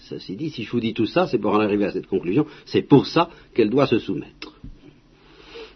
[0.00, 2.44] ceci dit, si je vous dis tout ça, c'est pour en arriver à cette conclusion,
[2.66, 4.52] c'est pour ça qu'elle doit se soumettre.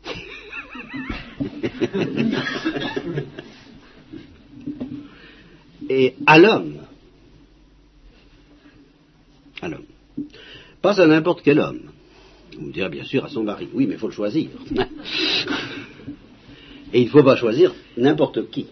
[5.89, 6.77] Et à l'homme,
[9.61, 9.87] à l'homme,
[10.81, 11.91] pas à n'importe quel homme.
[12.57, 14.51] Vous me direz bien sûr à son mari, oui, mais il faut le choisir.
[16.93, 18.67] Et il ne faut pas choisir n'importe qui.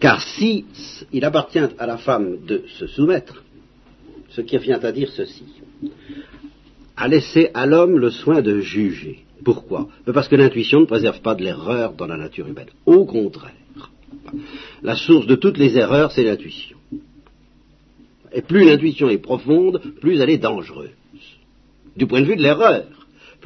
[0.00, 0.64] Car si
[1.12, 3.42] il appartient à la femme de se soumettre,
[4.30, 5.44] ce qui vient à dire ceci,
[6.96, 9.24] à laisser à l'homme le soin de juger.
[9.44, 9.88] Pourquoi?
[10.12, 12.68] Parce que l'intuition ne préserve pas de l'erreur dans la nature humaine.
[12.84, 13.52] Au contraire,
[14.82, 16.78] la source de toutes les erreurs, c'est l'intuition.
[18.32, 20.90] Et plus l'intuition est profonde, plus elle est dangereuse.
[21.96, 22.84] Du point de vue de l'erreur.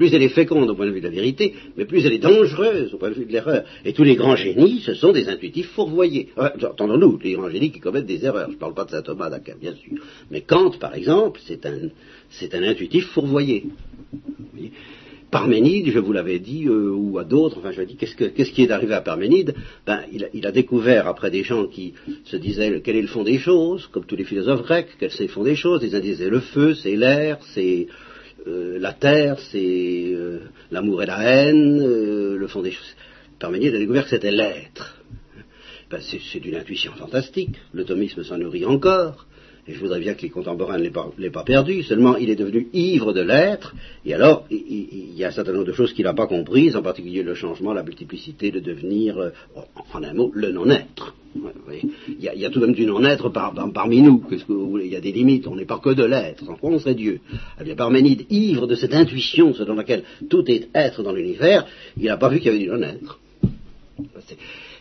[0.00, 2.20] Plus elle est féconde au point de vue de la vérité, mais plus elle est
[2.20, 3.64] dangereuse au point de vue de l'erreur.
[3.84, 6.30] Et tous les grands génies, ce sont des intuitifs fourvoyés.
[6.38, 8.46] Entendons-nous, les grands génies qui commettent des erreurs.
[8.48, 10.02] Je ne parle pas de saint Thomas d'Aquin, bien sûr.
[10.30, 13.66] Mais Kant, par exemple, c'est un, intuitif fourvoyé.
[15.30, 18.70] Parménide, je vous l'avais dit, euh, ou à d'autres, enfin je dis, qu'est-ce, qui est
[18.70, 19.54] arrivé à Parménide?
[19.86, 21.92] Ben, il a, découvert, après des gens qui
[22.24, 25.24] se disaient quel est le fond des choses, comme tous les philosophes grecs, quel c'est
[25.24, 27.86] le fond des choses, uns disaient le feu, c'est l'air, c'est
[28.46, 32.94] euh, la terre, c'est euh, l'amour et la haine, euh, le fond des choses.
[33.38, 34.96] Parménide a découvert que c'était l'être.
[35.90, 37.56] Ben, c'est d'une intuition fantastique.
[37.72, 39.26] Le thomisme s'en nourrit encore.
[39.68, 42.68] Et je voudrais bien que les contemporains ne l'aient pas, perdu, seulement il est devenu
[42.72, 46.14] ivre de l'être, et alors il, y a un certain nombre de choses qu'il n'a
[46.14, 49.30] pas comprises, en particulier le changement, la multiplicité, de devenir, euh,
[49.92, 51.14] en un mot, le non-être.
[51.36, 54.24] il, y a, tout de même du non-être parmi nous,
[54.82, 56.94] il y a des limites, on n'est pas que de l'être, en quoi on serait
[56.94, 57.20] Dieu?
[57.60, 61.66] Eh bien, Parménide, ivre de cette intuition selon laquelle tout est être dans l'univers,
[61.98, 63.20] il n'a pas vu qu'il y avait du non-être.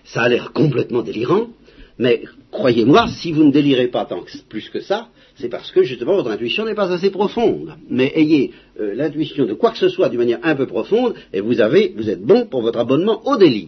[0.05, 1.49] Ça a l'air complètement délirant,
[1.99, 6.15] mais croyez-moi, si vous ne délirez pas tant plus que ça, c'est parce que justement
[6.15, 7.75] votre intuition n'est pas assez profonde.
[7.89, 11.41] Mais ayez euh, l'intuition de quoi que ce soit d'une manière un peu profonde, et
[11.41, 13.67] vous avez, vous êtes bon pour votre abonnement au délire.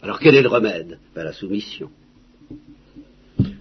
[0.00, 1.00] Alors quel est le remède?
[1.12, 1.90] Ben, La soumission.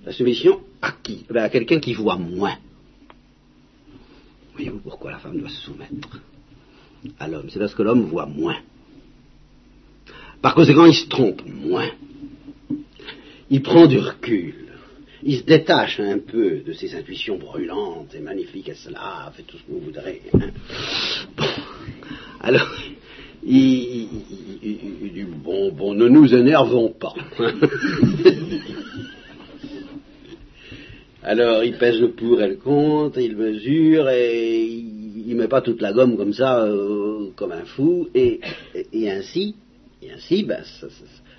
[0.06, 1.26] La soumission à qui?
[1.32, 2.58] Ben, À quelqu'un qui voit moins.
[4.54, 6.22] Voyez-vous pourquoi la femme doit se soumettre
[7.20, 7.50] à l'homme?
[7.50, 8.58] C'est parce que l'homme voit moins.
[10.44, 11.90] Par conséquent, il se trompe moins
[13.50, 14.56] il prend du recul.
[15.24, 19.58] Il se détache un peu de ses intuitions brûlantes et magnifiques, et cela, fait tout
[19.58, 20.22] ce que vous voudrez.
[20.34, 20.52] Hein.
[22.40, 22.70] Alors,
[23.44, 24.08] il,
[25.14, 27.14] dit, bon, bon, ne nous énervons pas.
[31.24, 35.82] Alors, il pèse le pour et le contre, il mesure, et il, met pas toute
[35.82, 38.40] la gomme comme ça, euh, comme un fou, et,
[39.10, 39.56] ainsi,
[40.02, 40.64] et ainsi, ben,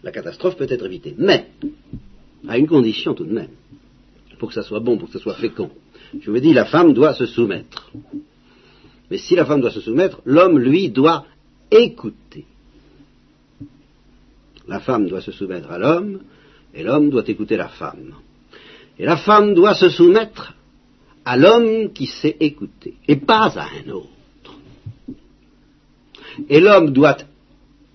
[0.02, 1.14] la catastrophe peut être évitée.
[1.18, 1.50] Mais,
[2.46, 3.50] à une condition tout de même,
[4.38, 5.70] pour que ça soit bon, pour que ça soit fécond.
[6.20, 7.90] Je vous dis, la femme doit se soumettre.
[9.10, 11.26] Mais si la femme doit se soumettre, l'homme, lui, doit
[11.70, 12.44] écouter.
[14.66, 16.20] La femme doit se soumettre à l'homme,
[16.74, 18.14] et l'homme doit écouter la femme.
[18.98, 20.54] Et la femme doit se soumettre
[21.24, 24.08] à l'homme qui sait écouter, et pas à un autre.
[26.48, 27.16] Et l'homme doit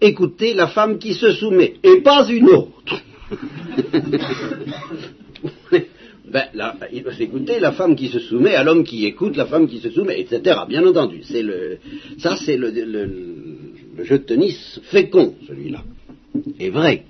[0.04, 3.02] écouter la femme qui se soumet, et pas une autre.
[6.34, 9.68] ben, il doit s'écouter la femme qui se soumet à l'homme qui écoute, la femme
[9.68, 10.60] qui se soumet, etc.
[10.68, 11.78] Bien entendu, c'est le,
[12.18, 12.74] ça c'est le,
[14.04, 15.84] jeu de tennis fécond, celui-là,
[16.60, 17.06] et vrai.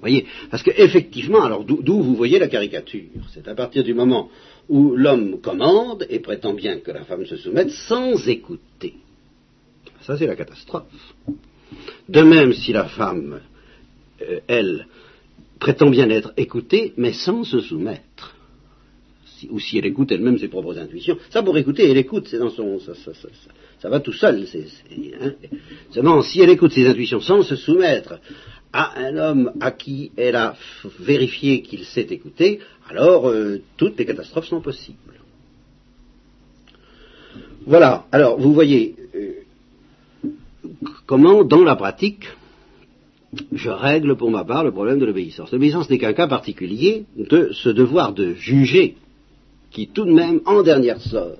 [0.00, 4.28] Voyez, parce qu'effectivement, alors d'où vous voyez la caricature, c'est à partir du moment
[4.68, 8.94] où l'homme commande et prétend bien que la femme se soumette sans écouter.
[10.06, 10.84] Ça, c'est la catastrophe.
[12.08, 13.40] De même, si la femme
[14.22, 14.86] euh, elle,
[15.58, 18.36] prétend bien être écoutée, mais sans se soumettre.
[19.50, 21.16] ou si elle écoute elle-même ses propres intuitions.
[21.30, 22.78] Ça, pour écouter, elle écoute, c'est dans son.
[22.80, 24.46] Ça, va tout seul.
[25.20, 25.32] Hein.
[25.90, 28.20] Seulement, si elle écoute ses intuitions sans se soumettre
[28.72, 30.56] à un homme à qui elle a
[31.00, 34.98] vérifié qu'il sait écouter, alors euh, toutes les catastrophes sont possibles.
[37.66, 38.04] Voilà.
[38.12, 38.96] Alors, vous voyez
[41.06, 42.26] comment, dans la pratique,
[43.52, 45.52] je règle pour ma part le problème de l'obéissance.
[45.52, 48.96] L'obéissance n'est qu'un cas particulier de ce devoir de juger
[49.74, 51.36] qui tout de même, en dernière sort,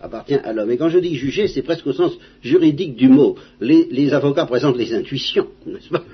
[0.00, 0.70] appartient à l'homme.
[0.70, 3.36] Et quand je dis juger, c'est presque au sens juridique du mot.
[3.60, 6.04] Les, avocats présentent les intuitions, n'est-ce pas?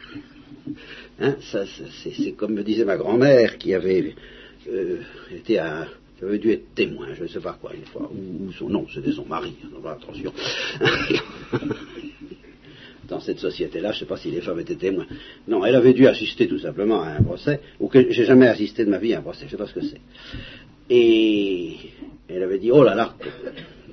[1.20, 4.14] Hein, C'est comme me disait ma grand-mère qui avait
[4.70, 5.00] euh,
[5.36, 5.60] été
[6.38, 9.26] dû être témoin, je ne sais pas quoi, une fois, ou, son nom, c'était son
[9.26, 10.32] mari, attention.
[13.08, 15.06] Dans cette société-là, je ne sais pas si les femmes étaient témoins.
[15.48, 18.84] Non, elle avait dû assister tout simplement à un procès, ou que j'ai jamais assisté
[18.84, 20.00] de ma vie à un procès, je ne sais pas ce que c'est.
[20.90, 21.76] Et
[22.28, 23.14] elle avait dit, oh là là,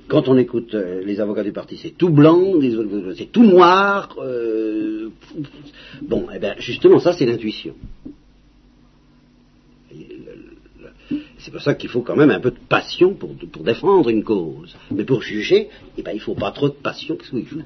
[0.08, 2.54] quand on écoute euh, les avocats du parti, c'est tout blanc,
[3.16, 4.16] c'est tout noir.
[4.18, 5.08] Euh,
[6.02, 7.74] bon, eh bien, justement, ça, c'est l'intuition.
[11.42, 13.30] C'est pour ça qu'il faut quand même un peu de passion pour,
[13.64, 14.76] défendre une cause.
[14.92, 17.16] Mais pour juger, eh ben, il ne faut pas trop de passion.
[17.16, 17.62] Que vous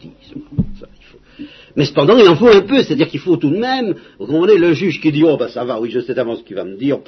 [1.76, 2.82] Mais cependant, il en faut un peu.
[2.82, 5.64] C'est-à-dire qu'il faut tout de même, vous comprenez, le juge qui dit, oh ben ça
[5.64, 7.00] va, oui, je sais d'avance ce qu'il va me dire,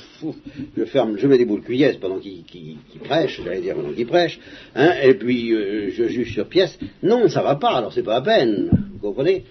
[0.77, 2.45] je ferme, je mets des boules cuillères pendant qu'il
[3.03, 4.39] prêche, j'allais dire pendant qu'il prêche,
[4.75, 6.79] hein, et puis euh, je juge sur pièce.
[7.03, 8.69] Non, ça va pas, alors c'est pas la peine.
[8.93, 9.45] Vous comprenez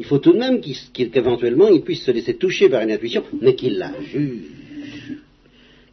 [0.00, 0.60] Il faut tout de même
[0.92, 4.63] qu'éventuellement il puisse se laisser toucher par une intuition, mais qu'il la juge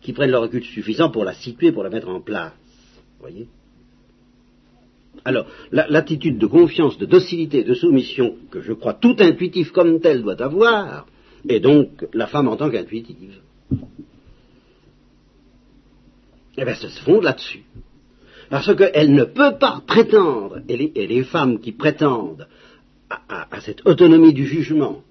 [0.01, 2.53] qui prennent le recul suffisant pour la situer, pour la mettre en place.
[3.19, 3.47] voyez
[5.23, 10.23] alors, l'attitude de confiance, de docilité, de soumission que je crois tout intuitif comme tel
[10.23, 11.05] doit avoir,
[11.47, 13.39] est donc la femme en tant qu'intuitive.
[16.57, 17.63] Eh bien, se fonde là-dessus.
[18.49, 20.75] Parce qu'elle ne peut pas prétendre, et
[21.07, 22.47] les, femmes qui prétendent
[23.09, 25.03] à, cette autonomie du jugement,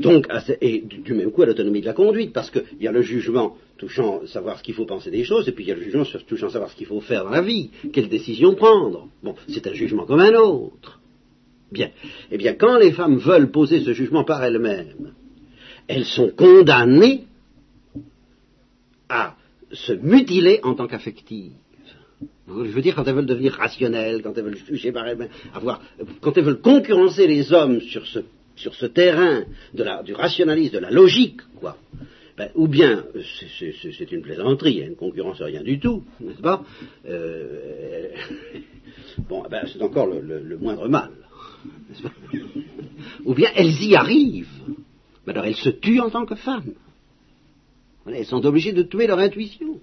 [0.00, 0.26] donc,
[0.60, 3.56] et du même coup à l'autonomie de la conduite, parce qu'il y a le jugement
[3.76, 6.04] touchant savoir ce qu'il faut penser des choses, et puis il y a le jugement
[6.26, 9.08] touchant savoir ce qu'il faut faire dans la vie, quelle décision prendre.
[9.22, 11.00] Bon, c'est un jugement comme un autre.
[11.70, 11.90] Bien.
[12.30, 15.12] Eh bien, quand les femmes veulent poser ce jugement par elles-mêmes,
[15.86, 17.24] elles sont condamnées
[19.08, 19.36] à
[19.72, 21.52] se mutiler en tant qu'affectives.
[22.48, 25.28] Je veux dire, quand elles veulent devenir rationnelles, quand elles veulent juger par elles-mêmes,
[26.20, 28.20] quand elles veulent concurrencer les hommes sur ce
[28.60, 31.76] sur ce terrain du rationalisme, de la logique, quoi,
[32.36, 33.04] ben, ou bien
[33.48, 36.62] c'est une plaisanterie, une concurrence rien du tout, n'est-ce pas?
[37.06, 38.08] Euh,
[39.28, 41.10] Bon, ben, c'est encore le, moindre mal,
[43.24, 44.48] Ou bien elles y arrivent,
[45.26, 46.74] mais alors elles se tuent en tant que femmes.
[48.06, 49.80] elles sont obligées de tuer leur intuition.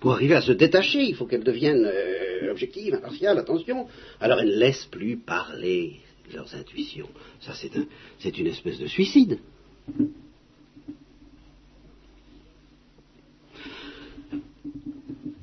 [0.00, 3.86] Pour arriver à se détacher, il faut qu'elles deviennent euh, objectives, impartiales, attention.
[4.20, 6.00] Alors elles ne laissent plus parler
[6.32, 7.08] leurs intuitions.
[7.40, 9.38] Ça, c'est une espèce de suicide.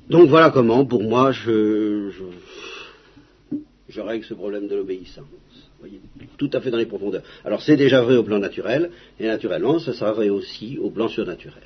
[0.08, 2.10] Donc voilà comment, pour moi, je,
[3.98, 5.26] règle ce problème de l'obéissance.
[5.80, 6.00] Voyez,
[6.38, 7.22] tout à fait dans les profondeurs.
[7.44, 11.08] Alors c'est déjà vrai au plan naturel, et naturellement, ce sera vrai aussi au plan
[11.08, 11.64] surnaturel.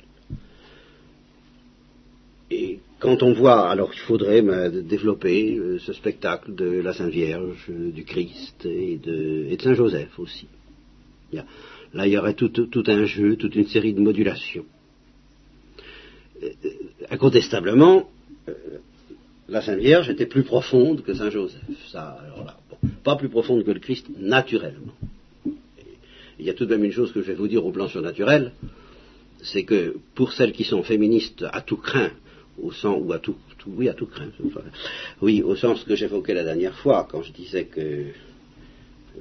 [2.51, 4.41] Et quand on voit, alors il faudrait
[4.81, 10.47] développer euh, ce spectacle de la Sainte Vierge, du Christ et de, Saint Joseph aussi.
[11.33, 12.49] là, il y aurait tout,
[12.87, 14.65] un jeu, toute une série de modulations.
[16.41, 16.47] Euh,
[17.09, 18.09] incontestablement,
[18.47, 18.53] euh,
[19.49, 21.61] la Sainte Vierge était plus profonde que Saint Joseph.
[23.03, 24.95] Pas plus profonde que le Christ, naturellement.
[26.39, 27.89] il y a tout de même une chose que je vais vous dire au plan
[27.89, 28.53] surnaturel,
[29.41, 32.11] c'est que pour celles qui sont féministes à tout craint,
[32.61, 33.01] au sens,
[33.67, 34.29] oui, à tout craint,
[35.21, 38.05] oui, au sens que j'évoquais la dernière fois, quand je disais que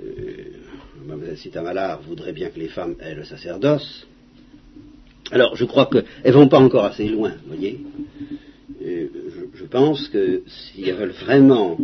[0.00, 0.44] euh,
[1.06, 4.06] Mme voudrait bien que les femmes aient le sacerdoce.
[5.30, 7.80] Alors, je crois qu'elles ne vont pas encore assez loin, vous voyez.
[8.84, 9.06] Euh,
[9.54, 11.78] je, pense que si veulent vraiment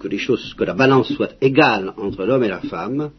[0.00, 3.10] que les choses, que la balance soit égale entre l'homme et la femme,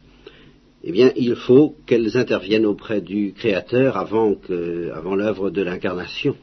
[0.84, 4.36] eh bien, il faut qu'elles interviennent auprès du Créateur avant,
[4.94, 6.36] avant l'œuvre de l'incarnation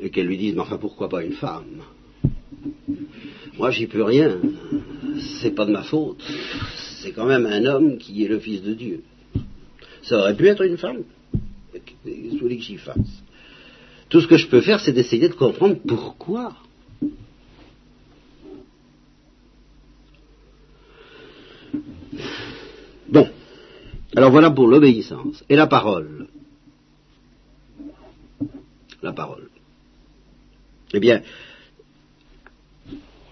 [0.00, 1.82] et qu'elle lui dise, mais enfin pourquoi pas une femme?
[3.58, 4.38] Moi j'y peux rien,
[5.40, 6.22] c'est pas de ma faute,
[7.00, 9.02] c'est quand même un homme qui est le Fils de Dieu.
[10.02, 11.02] Ça aurait pu être une femme,
[11.72, 13.22] qu'est-ce que j'y fasse?
[14.08, 16.54] Tout ce que je peux faire, c'est d'essayer de comprendre pourquoi.
[23.08, 23.28] Bon,
[24.14, 25.42] alors voilà pour l'obéissance.
[25.48, 26.26] Et la parole
[29.02, 29.48] La parole.
[30.94, 31.22] Eh bien,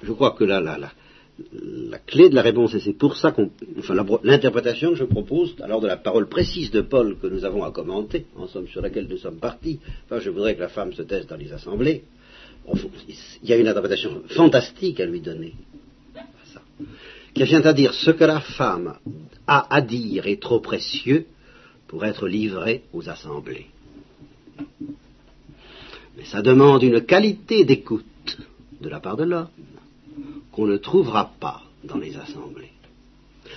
[0.02, 3.94] je crois que la, la, clé de la réponse, et c'est pour ça qu'on, enfin,
[4.24, 7.70] l'interprétation que je propose, alors de la parole précise de Paul que nous avons à
[7.70, 11.02] commenter, en somme sur laquelle nous sommes partis, enfin, je voudrais que la femme se
[11.02, 12.04] taise dans les assemblées,
[13.42, 15.54] il y a une interprétation fantastique à lui donner,
[17.34, 18.96] qui vient à dire ce que la femme
[19.46, 21.26] a à dire est trop précieux
[21.88, 23.66] pour être livré aux assemblées.
[26.20, 28.04] Mais ça demande une qualité d'écoute
[28.82, 29.48] de la part de l'homme
[30.52, 32.72] qu'on ne trouvera pas dans les assemblées.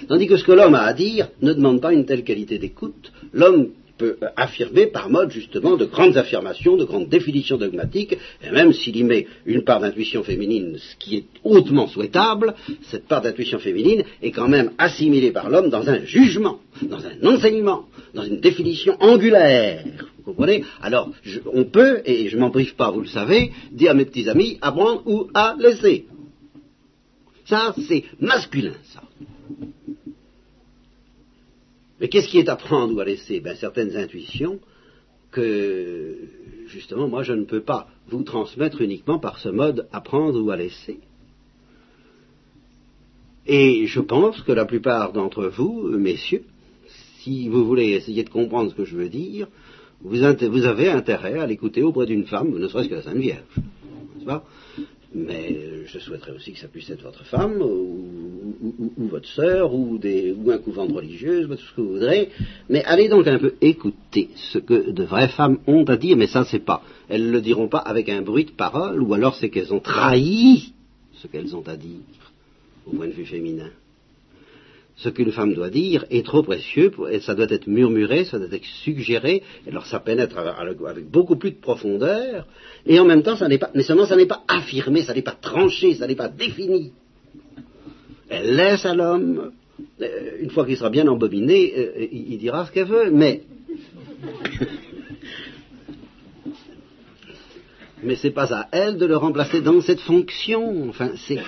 [0.07, 3.11] Tandis que ce que l'homme a à dire ne demande pas une telle qualité d'écoute.
[3.33, 8.71] L'homme peut affirmer par mode justement de grandes affirmations, de grandes définitions dogmatiques, et même
[8.71, 13.59] s'il y met une part d'intuition féminine, ce qui est hautement souhaitable, cette part d'intuition
[13.59, 18.39] féminine est quand même assimilée par l'homme dans un jugement, dans un enseignement, dans une
[18.39, 19.83] définition angulaire.
[20.23, 20.63] Vous comprenez?
[20.81, 21.11] Alors,
[21.51, 24.57] on peut, et je m'en prive pas, vous le savez, dire à mes petits amis,
[24.61, 26.05] apprendre ou à laisser.
[27.45, 29.03] Ça, c'est masculin, ça.
[31.99, 33.41] Mais qu'est-ce qui est à prendre ou à laisser?
[33.41, 34.59] Ben, Certaines intuitions
[35.31, 36.15] que,
[36.67, 40.55] justement, moi, je ne peux pas vous transmettre uniquement par ce mode apprendre ou à
[40.55, 40.99] laisser.
[43.45, 46.45] Et je pense que la plupart d'entre vous, messieurs,
[47.19, 49.47] si vous voulez essayer de comprendre ce que je veux dire,
[50.03, 50.23] vous,
[50.65, 53.41] avez intérêt à l'écouter auprès d'une femme, ne serait-ce que la Sainte Vierge.
[54.25, 54.43] Pas?
[55.15, 59.99] Mais je souhaiterais aussi que ça puisse être votre femme, ou, votre sœur, ou,
[60.49, 62.29] un couvent de religieuse, tout ce que vous voudrez.
[62.69, 66.27] Mais allez donc un peu écouter ce que de vraies femmes ont à dire, mais
[66.27, 66.81] ça c'est pas.
[67.09, 69.79] Elles ne le diront pas avec un bruit de parole, ou alors c'est qu'elles ont
[69.79, 70.73] trahi
[71.21, 71.99] ce qu'elles ont à dire,
[72.87, 73.69] au point de vue féminin
[74.95, 78.51] ce qu'une femme doit dire est trop précieux, et ça doit être murmuré, ça doit
[78.51, 82.47] être suggéré, alors ça pénètre avec beaucoup plus de profondeur,
[82.85, 85.21] et en même temps, ça n'est pas, mais seulement ça n'est pas affirmé, ça n'est
[85.21, 86.91] pas tranché, ça n'est pas défini.
[88.29, 89.51] Elle laisse à l'homme,
[90.01, 93.41] euh, une fois qu'il sera bien embobiné, euh, il dira ce qu'elle veut, mais
[98.03, 100.89] mais c'est pas à elle de le remplacer dans cette fonction.
[100.89, 101.39] Enfin, c'est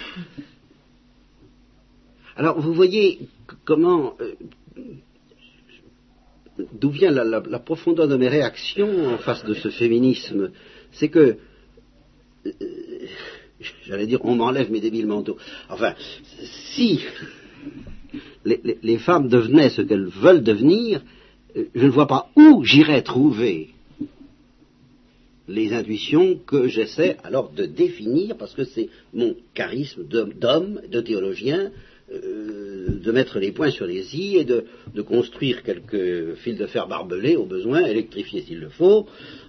[2.36, 3.20] alors vous voyez
[3.64, 4.34] comment, euh,
[6.74, 10.52] d'où vient la, profondeur de mes réactions en face de ce féminisme,
[10.92, 11.38] c'est que,
[12.46, 12.52] euh,
[13.86, 15.38] j'allais dire, on m'enlève mes débiles manteaux.
[15.70, 15.94] Enfin,
[16.74, 17.02] si
[18.44, 21.02] les, femmes devenaient ce qu'elles veulent devenir,
[21.56, 23.70] euh, je ne vois pas où j'irais trouver
[25.48, 31.72] les intuitions que j'essaie alors de définir, parce que c'est mon charisme d'homme, de théologien,
[32.14, 34.66] euh, de mettre les points sur les i et de,
[35.01, 39.08] construire quelques fils de fer barbelés au besoin, électrifiés s'il le faut,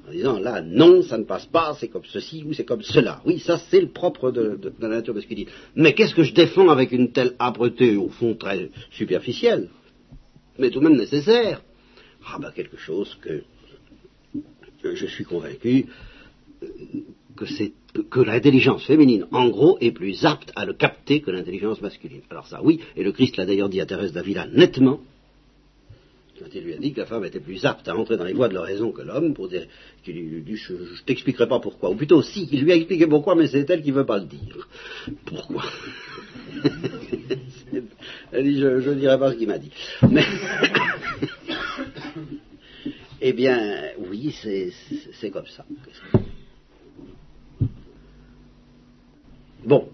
[0.08, 3.20] en disant là non, ça ne passe pas, c'est comme ceci ou c'est comme cela.
[3.26, 5.48] Oui, ça c'est le propre de, la nature masculine.
[5.74, 9.68] Mais qu'est-ce que je défends avec une telle âpreté, au fond très superficielle,
[10.58, 11.62] mais tout de même nécessaire
[12.26, 13.42] Ah ben quelque chose que
[14.82, 15.86] je suis convaincu
[16.62, 16.66] euh,
[18.02, 22.22] que, l'intelligence féminine, en gros, est plus apte à le capter que l'intelligence masculine.
[22.30, 25.00] Alors ça, oui, et le Christ l'a d'ailleurs dit à Thérèse d'Avila nettement,
[26.38, 28.34] quand il lui a dit que la femme était plus apte à entrer dans les
[28.34, 29.66] voies de la raison que l'homme, pour dire
[30.04, 30.74] qu'il lui dit je,
[31.04, 33.90] t'expliquerai pas pourquoi, ou plutôt si, il lui a expliqué pourquoi, mais c'est elle qui
[33.90, 34.68] ne veut pas le dire.
[35.24, 35.64] Pourquoi?
[38.32, 39.70] Elle dit je ne dirai pas ce qu'il m'a dit.
[40.10, 40.22] Mais
[43.20, 45.64] eh bien, oui, c'est comme ça.
[49.66, 49.88] Bon.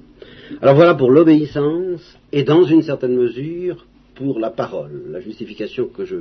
[0.60, 6.04] Alors voilà pour l'obéissance et dans une certaine mesure pour la parole, la justification que
[6.04, 6.16] je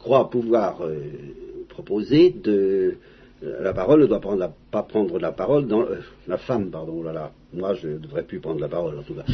[0.00, 0.98] crois pouvoir euh,
[1.68, 2.96] proposer de
[3.44, 7.12] euh, la parole ne doit pas prendre la parole dans euh, la femme, pardon, là
[7.12, 9.24] là, moi je ne devrais plus prendre la parole en tout cas.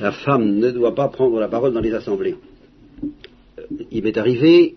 [0.00, 2.36] La femme ne doit pas prendre la parole dans les assemblées.
[3.90, 4.76] Il m'est arrivé,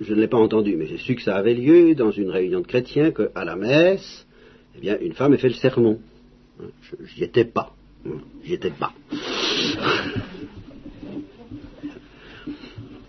[0.00, 2.60] je ne l'ai pas entendu, mais j'ai su que ça avait lieu dans une réunion
[2.60, 4.26] de chrétiens qu'à la messe,
[4.78, 5.98] eh bien, une femme ait fait le sermon.
[7.14, 7.74] J'y étais pas.
[8.44, 8.92] J'y étais pas.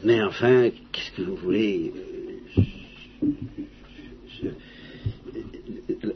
[0.04, 1.93] Mais enfin, qu'est-ce que vous voulez?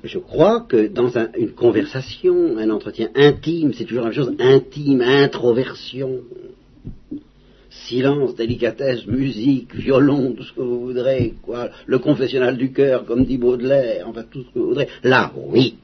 [0.04, 5.02] Je, crois que dans une conversation, un entretien intime, c'est toujours la même chose, intime,
[5.02, 6.22] introversion,
[7.70, 13.26] silence, délicatesse, musique, violon, tout ce que vous voudrez, quoi, le confessionnal du cœur, comme
[13.26, 14.88] dit Baudelaire, enfin tout ce que vous voudrez.
[15.04, 15.76] Là, oui,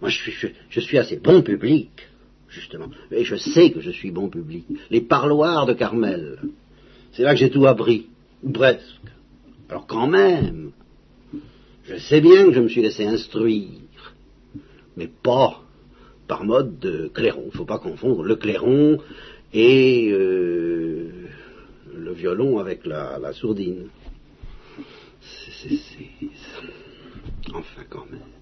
[0.00, 1.90] moi, je suis, assez bon public,
[2.48, 2.88] justement.
[3.10, 4.64] Et je sais que je suis bon public.
[4.90, 6.38] Les parloirs de Carmel,
[7.12, 8.06] c'est là que j'ai tout appris,
[8.42, 8.84] ou presque.
[9.68, 10.72] Alors quand même,
[11.84, 14.14] je sais bien que je me suis laissé instruire,
[14.96, 15.62] mais pas
[16.26, 17.42] par mode de clairon.
[17.44, 18.98] Il ne faut pas confondre le clairon
[19.52, 21.10] et euh,
[21.94, 23.88] le violon avec la, sourdine.
[27.52, 28.39] Enfin quand même.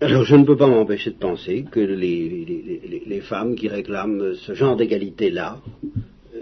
[0.00, 4.76] Alors je ne peux pas m'empêcher de penser que les, femmes qui réclament ce genre
[4.76, 5.60] d'égalité-là,
[6.34, 6.40] euh,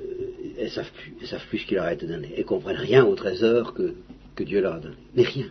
[0.59, 3.07] elles savent plus, elles savent plus ce qu'il leur a été donné, elles comprennent rien
[3.07, 3.95] au trésor que,
[4.35, 5.47] que Dieu leur a donné, mais rien.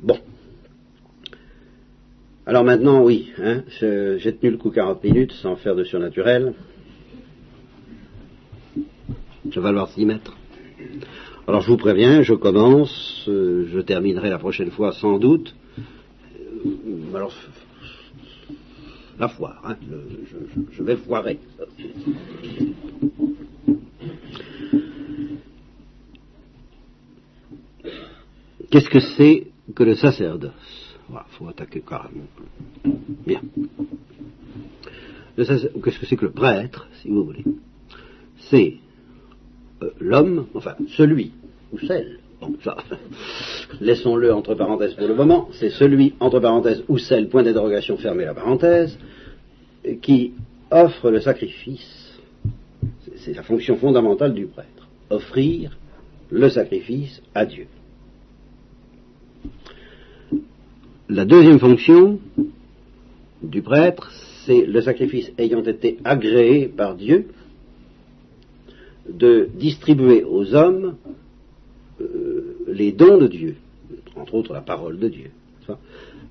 [0.00, 0.18] Bon.
[2.46, 6.54] Alors maintenant, oui, hein, j'ai tenu le coup 40 minutes sans faire de surnaturel.
[9.52, 10.36] Ça va falloir s'y mettre.
[11.46, 15.54] Alors je vous préviens, je commence, euh, je terminerai la prochaine fois sans doute.
[15.78, 17.34] Euh, alors,
[19.18, 19.76] la foire, hein,
[20.72, 21.38] je, vais foirer.
[28.70, 30.96] Qu'est-ce que c'est que le sacerdoce?
[31.10, 32.24] Voilà, faut attaquer carrément.
[33.26, 33.42] Bien.
[35.36, 37.44] Qu'est-ce que c'est que le prêtre, si vous voulez?
[38.38, 38.78] C'est
[40.04, 41.32] l'homme, enfin celui
[41.72, 42.76] ou celle, bon ça,
[43.80, 48.24] laissons-le entre parenthèses pour le moment, c'est celui entre parenthèses ou celle, point d'interrogation, fermez
[48.24, 48.98] la parenthèse,
[50.02, 50.32] qui
[50.70, 52.20] offre le sacrifice.
[53.16, 55.76] C'est la fonction fondamentale du prêtre, offrir
[56.30, 57.66] le sacrifice à Dieu.
[61.08, 62.18] La deuxième fonction
[63.42, 64.10] du prêtre,
[64.44, 67.28] c'est le sacrifice ayant été agréé par Dieu,
[69.08, 70.96] de distribuer aux hommes
[72.00, 73.56] euh, les dons de Dieu,
[74.16, 75.30] entre autres la parole de Dieu.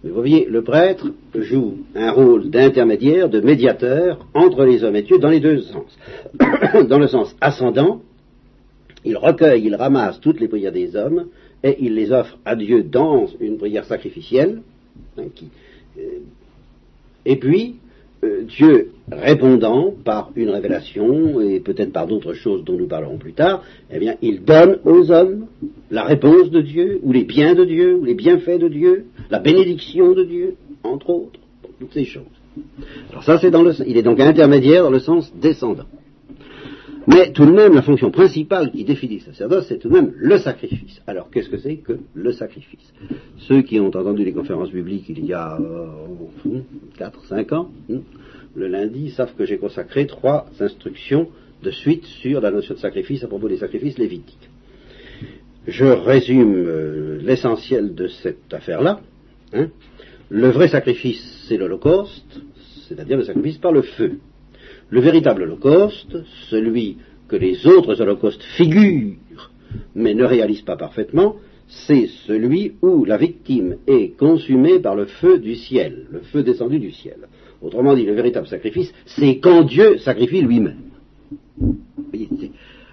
[0.04, 5.18] Vous voyez, le prêtre joue un rôle d'intermédiaire, de médiateur entre les hommes et Dieu
[5.18, 5.98] dans les deux sens.
[6.90, 8.02] dans le sens ascendant,
[9.06, 11.28] il recueille, il ramasse toutes les prières des hommes
[11.64, 14.62] et il les offre à Dieu dans une prière sacrificielle.
[15.18, 15.24] Hein,
[15.98, 16.02] euh,
[17.26, 17.78] et puis,
[18.26, 23.34] euh, Dieu répondant par une révélation et peut-être par d'autres choses dont nous parlerons plus
[23.34, 25.48] tard, eh bien, il donne aux hommes
[25.92, 29.40] la réponse de Dieu, ou les biens de Dieu, ou les bienfaits de Dieu, la
[29.40, 31.40] bénédiction de Dieu, entre autres,
[31.80, 32.24] toutes ces choses.
[33.12, 35.86] Alors ça, c'est dans le, il est donc intermédiaire dans le sens descendant.
[37.06, 40.14] Mais tout de même, la fonction principale qui définit le sacerdoce, c'est tout de même
[40.16, 41.02] le sacrifice.
[41.06, 42.94] Alors, qu'est-ce que c'est que le sacrifice?
[43.40, 46.60] Ceux qui ont entendu les conférences bibliques il y a euh,
[46.98, 47.98] 4, 5 ans, hein,
[48.56, 51.30] le lundi, savent que j'ai consacré trois instructions
[51.62, 54.50] de suite sur la notion de sacrifice à propos des sacrifices lévitiques.
[55.68, 59.00] Je résume euh, l'essentiel de cette affaire-là.
[59.54, 59.70] Hein.
[60.30, 62.42] Le vrai sacrifice, c'est l'Holocauste,
[62.88, 64.20] c'est-à-dire le sacrifice par le feu.
[64.90, 66.18] Le véritable holocauste,
[66.50, 66.98] celui
[67.28, 69.50] que les autres holocaustes figurent
[69.96, 71.38] mais ne réalisent pas parfaitement,
[71.68, 76.80] c'est celui où la victime est consumée par le feu du ciel, le feu descendu
[76.80, 77.28] du ciel.
[77.64, 80.78] Autrement dit, le véritable sacrifice, c'est quand Dieu sacrifie lui-même.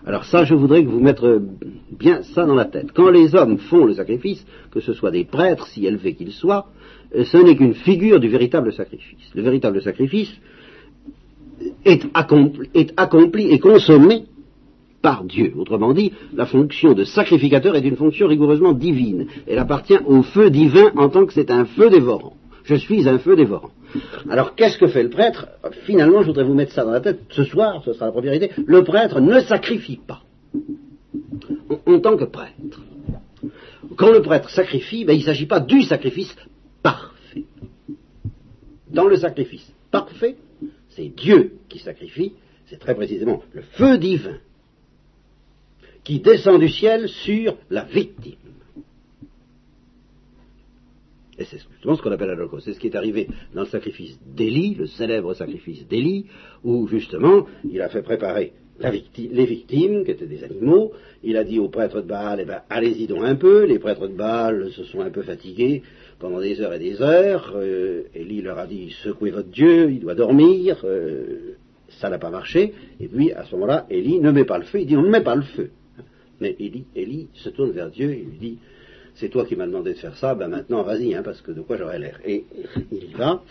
[0.06, 1.42] Alors ça, je voudrais que vous mettre
[1.90, 2.92] bien ça dans la tête.
[2.94, 6.68] Quand les hommes font le sacrifice, que ce soit des prêtres, si élevés qu'ils soient,
[7.12, 9.30] ce n'est qu'une figure du véritable sacrifice.
[9.34, 10.32] Le véritable sacrifice,
[11.84, 14.24] est accompli, et consommé
[15.02, 15.52] par Dieu.
[15.56, 19.26] Autrement dit, la fonction de sacrificateur est une fonction rigoureusement divine.
[19.46, 22.34] Elle appartient au feu divin en tant que c'est un feu dévorant.
[22.64, 23.70] Je suis un feu dévorant.
[24.28, 25.48] Alors qu'est-ce que fait le prêtre
[25.84, 27.20] Finalement, je voudrais vous mettre ça dans la tête.
[27.30, 28.50] Ce soir, ce sera la première idée.
[28.66, 30.22] Le prêtre ne sacrifie pas
[31.86, 32.80] en, tant que prêtre.
[33.96, 36.34] Quand le prêtre sacrifie, ben, il ne s'agit pas du sacrifice
[36.82, 37.44] parfait.
[38.88, 40.36] Dans le sacrifice parfait,
[40.90, 42.34] c'est Dieu qui sacrifie,
[42.66, 44.38] c'est très précisément le feu divin
[46.04, 48.34] qui descend du ciel sur la victime.
[51.40, 52.66] Et c'est justement ce qu'on appelle l'Holocauste.
[52.66, 56.26] C'est ce qui est arrivé dans le sacrifice d'Élie, le célèbre sacrifice d'Élie,
[56.62, 60.92] où justement il a fait préparer les victimes, qui étaient des animaux.
[61.22, 63.64] Il a dit aux prêtres de Baal, eh ben, allez-y donc un peu.
[63.64, 65.82] Les prêtres de Baal se sont un peu fatigués
[66.18, 67.52] pendant des heures et des heures.
[67.56, 70.80] Euh, Élie leur a dit, secouez votre Dieu, il doit dormir.
[70.84, 71.56] Euh,
[71.88, 72.72] ça n'a pas marché.
[73.00, 74.80] Et puis, à ce moment-là, Élie ne met pas le feu.
[74.80, 75.70] Il dit, on ne met pas le feu.
[76.40, 78.58] Mais Élie, Élie se tourne vers Dieu et lui dit,
[79.20, 81.60] c'est toi qui m'as demandé de faire ça, ben maintenant vas-y, hein, parce que de
[81.60, 82.20] quoi j'aurais l'air.
[82.24, 82.44] Et
[82.92, 83.42] il y va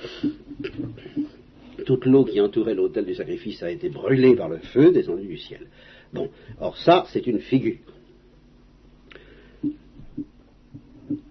[1.85, 5.37] toute l'eau qui entourait l'autel du sacrifice a été brûlée par le feu descendu du
[5.37, 5.61] ciel.
[6.13, 7.77] Bon, or ça, c'est une figure.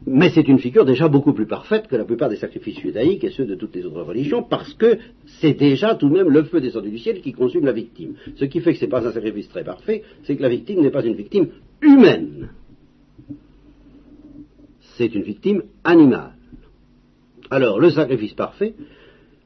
[0.06, 3.30] Mais c'est une figure déjà beaucoup plus parfaite que la plupart des sacrifices judaïques et
[3.30, 4.98] ceux de toutes les autres religions, parce que
[5.40, 8.14] c'est déjà tout de même le feu descendu du ciel qui consume la victime.
[8.36, 10.80] Ce qui fait que ce n'est pas un sacrifice très parfait, c'est que la victime
[10.80, 11.48] n'est pas une victime
[11.82, 12.48] humaine.
[14.98, 16.32] C'est une victime animale.
[17.50, 18.74] Alors, le sacrifice parfait,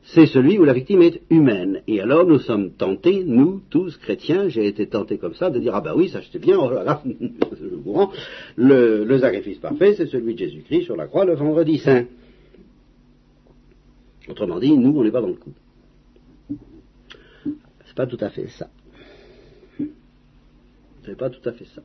[0.02, 1.82] c'est celui où la victime est humaine.
[1.86, 5.74] Et alors nous sommes tentés, nous tous chrétiens, j'ai été tenté comme ça, de dire
[5.74, 7.02] ah ben oui, ça je sais bien, oh là là,
[8.56, 12.06] le, le sacrifice parfait, c'est celui de Jésus-Christ sur la croix le vendredi saint.
[14.28, 15.52] Autrement dit, nous, on n'est pas dans le coup.
[17.84, 18.70] C'est pas tout à fait ça.
[21.04, 21.82] C'est pas tout à fait ça.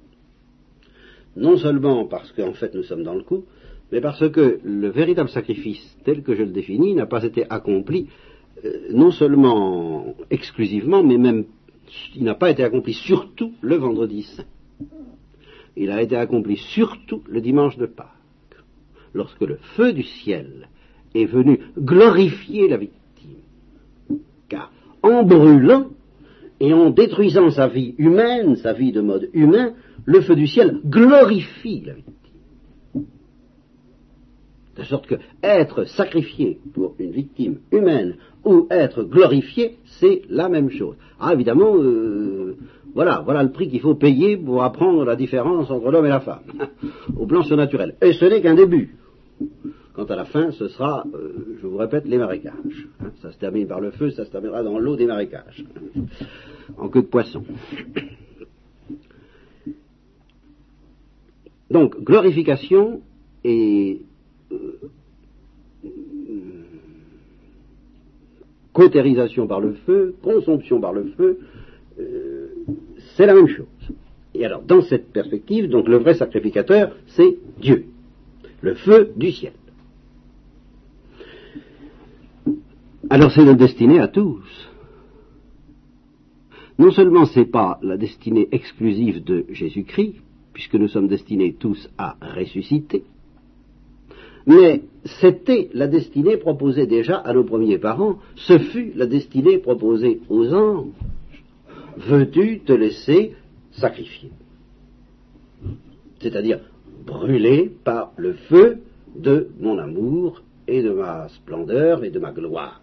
[1.36, 3.46] Non seulement parce qu'en fait nous sommes dans le coup,
[3.92, 8.08] mais parce que le véritable sacrifice tel que je le définis n'a pas été accompli
[8.66, 11.46] euh, non seulement exclusivement, mais même
[12.16, 14.46] il n'a pas été accompli surtout le vendredi saint.
[15.76, 18.08] Il a été accompli surtout le dimanche de Pâques,
[19.14, 20.70] lorsque le feu du ciel
[21.14, 22.98] est venu glorifier la victime.
[24.50, 24.72] Car
[25.04, 25.88] en brûlant
[26.60, 29.74] et en détruisant sa vie humaine, sa vie de mode humain,
[30.06, 32.14] le feu du ciel glorifie la victime.
[34.78, 40.70] De sorte que être sacrifié pour une victime humaine ou être glorifié, c'est la même
[40.70, 40.96] chose.
[41.20, 42.56] Ah, évidemment, euh,
[42.94, 46.20] voilà, voilà le prix qu'il faut payer pour apprendre la différence entre l'homme et la
[46.20, 46.44] femme,
[47.18, 47.96] au plan surnaturel.
[48.02, 48.96] Et ce n'est qu'un début.
[49.94, 52.88] Quant à la fin, ce sera, euh, je vous répète, les marécages.
[53.00, 55.66] Hein, ça se termine par le feu, ça se terminera dans l'eau des marécages,
[56.78, 57.44] en queue de poisson.
[61.72, 63.02] Donc, glorification
[63.44, 64.02] et
[68.78, 71.40] cautérisation par le feu, consomption par le feu,
[72.00, 72.50] euh,
[73.16, 73.66] c'est la même chose.
[74.36, 77.86] Et alors, dans cette perspective, donc le vrai sacrificateur, c'est Dieu,
[78.62, 79.54] le feu du ciel.
[83.10, 84.70] Alors c'est notre destinée à tous.
[86.78, 90.22] Non seulement ce n'est pas la destinée exclusive de Jésus-Christ,
[90.54, 93.06] puisque nous sommes destinés tous à ressusciter,
[94.48, 94.84] mais
[95.20, 100.54] c'était la destinée proposée déjà à nos premiers parents, ce fut la destinée proposée aux
[100.54, 100.88] anges.
[101.98, 103.34] Veux-tu te laisser
[103.72, 104.32] sacrifier?
[106.20, 106.62] C'est-à-dire
[107.06, 108.80] brûler par le feu
[109.16, 112.82] de mon amour et de ma splendeur et de ma gloire.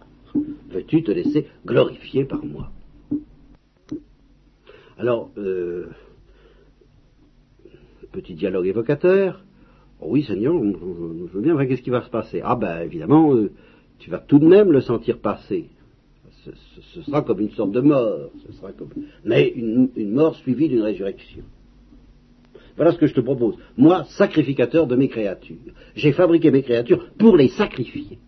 [0.71, 2.71] Veux-tu te laisser glorifier par moi?
[4.99, 5.87] Alors, euh,
[8.13, 9.44] petit dialogue évocateur.
[10.05, 12.41] Oh oui, Seigneur, je veux bien, qu'est-ce qui va se passer?
[12.45, 13.51] Ah ben, évidemment, euh,
[13.99, 15.71] tu vas tout de même le sentir passer.
[16.45, 18.91] Ce, sera comme une sorte de mort, ce sera comme...
[19.25, 21.43] mais une, une mort suivie d'une résurrection.
[22.77, 23.57] Voilà ce que je te propose.
[23.79, 25.57] Moi, sacrificateur de mes créatures.
[25.97, 28.19] J'ai fabriqué mes créatures pour les sacrifier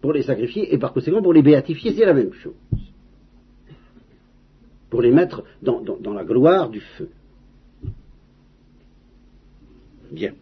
[0.00, 2.54] pour les sacrifier et par conséquent pour les béatifier, c'est la même chose.
[4.90, 5.82] Pour les mettre dans,
[6.14, 7.10] la gloire du feu.
[10.10, 10.32] Bien.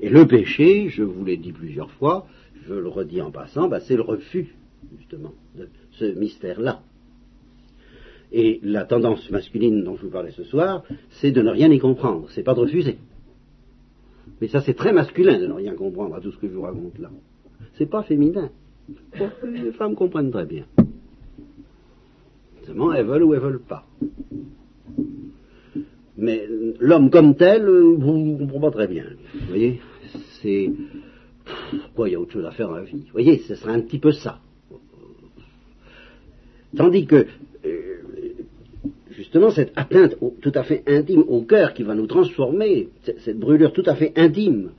[0.00, 2.26] Et le péché, je vous l'ai dit plusieurs fois,
[2.66, 4.54] je le redis en passant, bah, c'est le refus,
[4.98, 6.80] justement, de ce mystère-là.
[8.32, 11.78] Et la tendance masculine dont je vous parlais ce soir, c'est de ne rien y
[11.78, 12.98] comprendre, c'est pas de refuser.
[14.40, 16.62] Mais ça, c'est très masculin de ne rien comprendre à tout ce que je vous
[16.62, 17.10] raconte là.
[17.78, 18.50] C'est pas féminin
[19.44, 20.64] les femmes comprennent très bien.
[22.64, 23.86] Seulement, elles veulent ou elles veulent pas.
[26.18, 26.46] Mais
[26.80, 29.04] l'homme comme tel, vous ne comprenez pas très bien.
[29.34, 29.80] Vous voyez
[30.40, 30.70] C'est.
[31.70, 33.72] Pourquoi il y a autre chose à faire dans la vie Vous voyez, ce serait
[33.72, 34.40] un petit peu ça.
[36.76, 37.26] Tandis que,
[37.64, 37.96] euh,
[39.10, 42.88] justement, cette atteinte tout à fait intime au cœur qui va nous transformer,
[43.18, 44.70] cette brûlure tout à fait intime,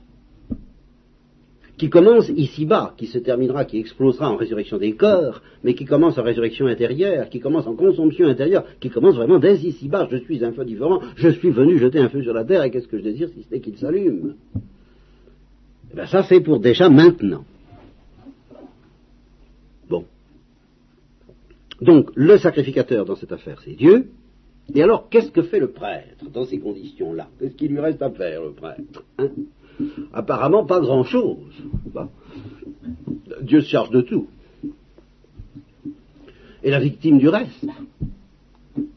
[1.78, 6.18] qui commence ici-bas, qui se terminera, qui explosera en résurrection des corps, mais qui commence
[6.18, 10.08] en résurrection intérieure, qui commence en consomption intérieure, qui commence vraiment dès ici-bas.
[10.10, 12.70] Je suis un feu différent, je suis venu jeter un feu sur la terre, et
[12.72, 14.34] qu'est-ce que je désire si ce n'est qu'il s'allume?
[15.92, 17.44] Eh bien ça c'est pour déjà maintenant.
[19.88, 20.04] Bon.
[21.80, 24.08] Donc le sacrificateur dans cette affaire c'est Dieu,
[24.74, 27.28] et alors qu'est-ce que fait le prêtre dans ces conditions-là?
[27.38, 29.04] Qu'est-ce qu'il lui reste à faire le prêtre?
[29.18, 29.28] Hein?
[30.12, 31.36] Apparemment pas grand-chose.
[33.42, 34.28] Dieu se charge de tout.
[36.62, 37.66] Et la victime du reste.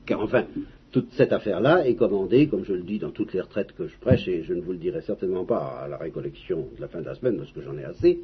[0.06, 0.46] Car enfin,
[0.92, 3.98] toute cette affaire-là est commandée, comme je le dis dans toutes les retraites que je
[3.98, 7.00] prêche, et je ne vous le dirai certainement pas à la récollection de la fin
[7.00, 8.20] de la semaine, parce que j'en ai assez,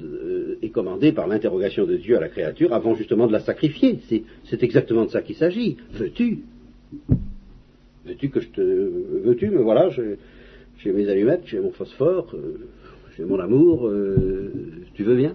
[0.00, 3.98] euh, est commandée par l'interrogation de Dieu à la créature avant justement de la sacrifier.
[4.44, 5.76] C'est exactement de ça qu'il s'agit.
[5.92, 6.42] Veux-tu?
[8.06, 8.60] Veux-tu que je te...
[8.60, 9.50] Veux-tu?
[9.50, 10.16] Mais voilà, je,
[10.84, 12.68] j'ai mes allumettes, j'ai mon phosphore, euh,
[13.16, 14.52] j'ai mon amour, euh,
[14.94, 15.34] tu veux bien?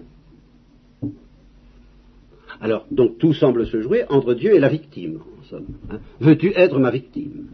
[2.60, 5.66] Alors, donc tout semble se jouer entre Dieu et la victime, en somme.
[5.90, 5.98] Hein.
[6.20, 7.48] Veux-tu être ma victime?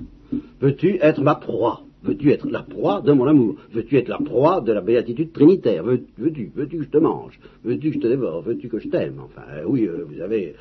[0.61, 1.83] Veux-tu être ma proie?
[2.03, 3.57] Veux-tu être la proie de mon amour?
[3.73, 5.83] Veux-tu être la proie de la béatitude trinitaire?
[5.83, 7.39] Veux-tu Veux-tu que je te mange?
[7.65, 8.43] Veux-tu que je te dévore?
[8.43, 9.21] Veux-tu que je t'aime?
[9.25, 10.55] Enfin, euh, oui, euh, vous avez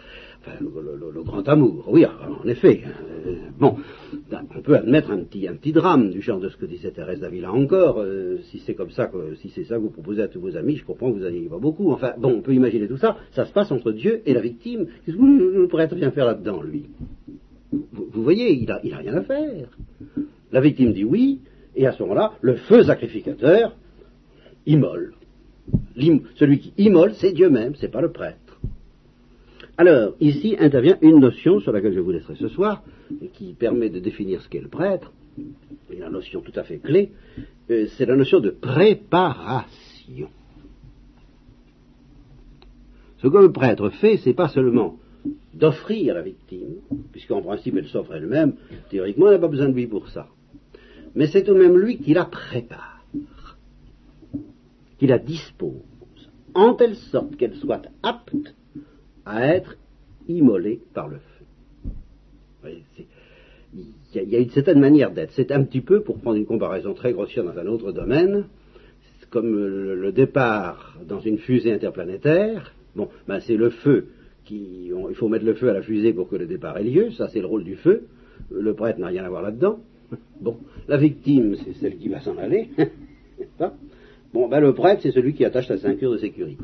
[0.46, 1.86] enfin, le, grand amour.
[1.88, 2.84] Oui, en effet.
[2.86, 3.32] Hein.
[3.58, 3.76] bon,
[4.56, 7.20] on peut admettre un petit, un petit drame du genre de ce que disait Thérèse
[7.20, 8.04] d'Avila encore.
[8.52, 10.76] si c'est comme ça, que, si c'est ça que vous proposez à tous vos amis,
[10.76, 11.91] je comprends que vous n'ayez pas beaucoup.
[11.91, 13.18] Enfin, bon, on peut imaginer tout ça.
[13.32, 14.88] Ça se passe entre Dieu et la victime.
[15.06, 16.86] Qu'est-ce que vous pourrez bien faire là-dedans, lui?
[17.72, 19.68] Vous, voyez, il n'a a rien à faire.
[20.52, 21.41] La victime dit oui,
[21.76, 23.76] et à ce moment-là, le feu sacrificateur
[24.66, 25.14] immole.
[26.36, 28.38] Celui qui immole, c'est Dieu même, c'est pas le prêtre.
[29.78, 32.84] Alors, ici intervient une notion sur laquelle je vous laisserai ce soir,
[33.34, 35.11] qui permet de définir ce qu'est le prêtre,
[35.91, 37.11] et la notion tout à fait clé,
[37.69, 40.30] euh, c'est la notion de préparation.
[43.17, 44.97] Ce que le prêtre fait, c'est pas seulement
[45.53, 46.76] d'offrir la victime,
[47.11, 48.53] puisqu'en principe elle s'offre elle-même,
[48.89, 50.28] théoriquement elle n'a pas besoin de lui pour ça.
[51.15, 53.03] Mais c'est tout de même lui qui la prépare,
[54.99, 55.73] qui la dispose,
[56.53, 58.55] en telle sorte qu'elle soit apte
[59.26, 59.78] à être
[60.28, 62.71] immolée par le feu.
[63.73, 65.32] Il y, a une certaine manière d'être.
[65.34, 68.45] C'est un petit peu, pour prendre une comparaison très grossière dans un autre domaine,
[69.30, 72.73] comme le, départ dans une fusée interplanétaire.
[72.95, 74.07] Bon, ben c'est le feu
[74.51, 77.30] il faut mettre le feu à la fusée pour que le départ ait lieu, ça
[77.30, 78.03] c'est le rôle du feu,
[78.51, 79.80] le prêtre n'a rien à voir là-dedans.
[80.39, 80.57] Bon,
[80.88, 82.69] la victime, c'est celle qui va s'en aller.
[84.34, 86.63] bon, ben le prêtre, c'est celui qui attache sa ceinture de sécurité.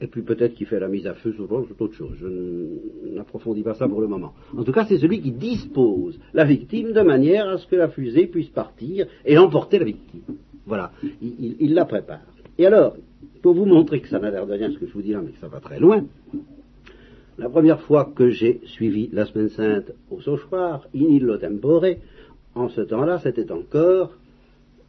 [0.00, 2.16] Et puis peut-être qu'il fait la mise à feu, c'est autre chose.
[2.20, 4.34] Je n'approfondis pas ça pour le moment.
[4.56, 7.88] En tout cas, c'est celui qui dispose la victime de manière à ce que la
[7.88, 10.22] fusée puisse partir et emporter la victime.
[10.66, 12.20] Voilà, il la prépare.
[12.58, 12.96] Et alors,
[13.42, 15.20] pour vous montrer que ça n'a l'air de rien ce que je vous dis là,
[15.24, 16.04] mais que ça va très loin,
[17.36, 21.84] la première fois que j'ai suivi la semaine sainte au Sauchoir, in illo tempore,
[22.54, 24.12] en ce temps-là, c'était encore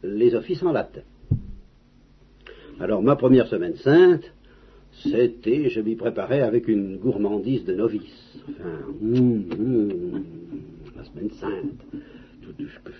[0.02, 1.02] les offices en latin.
[2.78, 4.32] Alors, ma première semaine sainte,
[5.02, 8.38] c'était, je m'y préparais avec une gourmandise de novice.
[8.50, 10.24] Enfin, hum, hum,
[10.94, 12.02] la semaine sainte,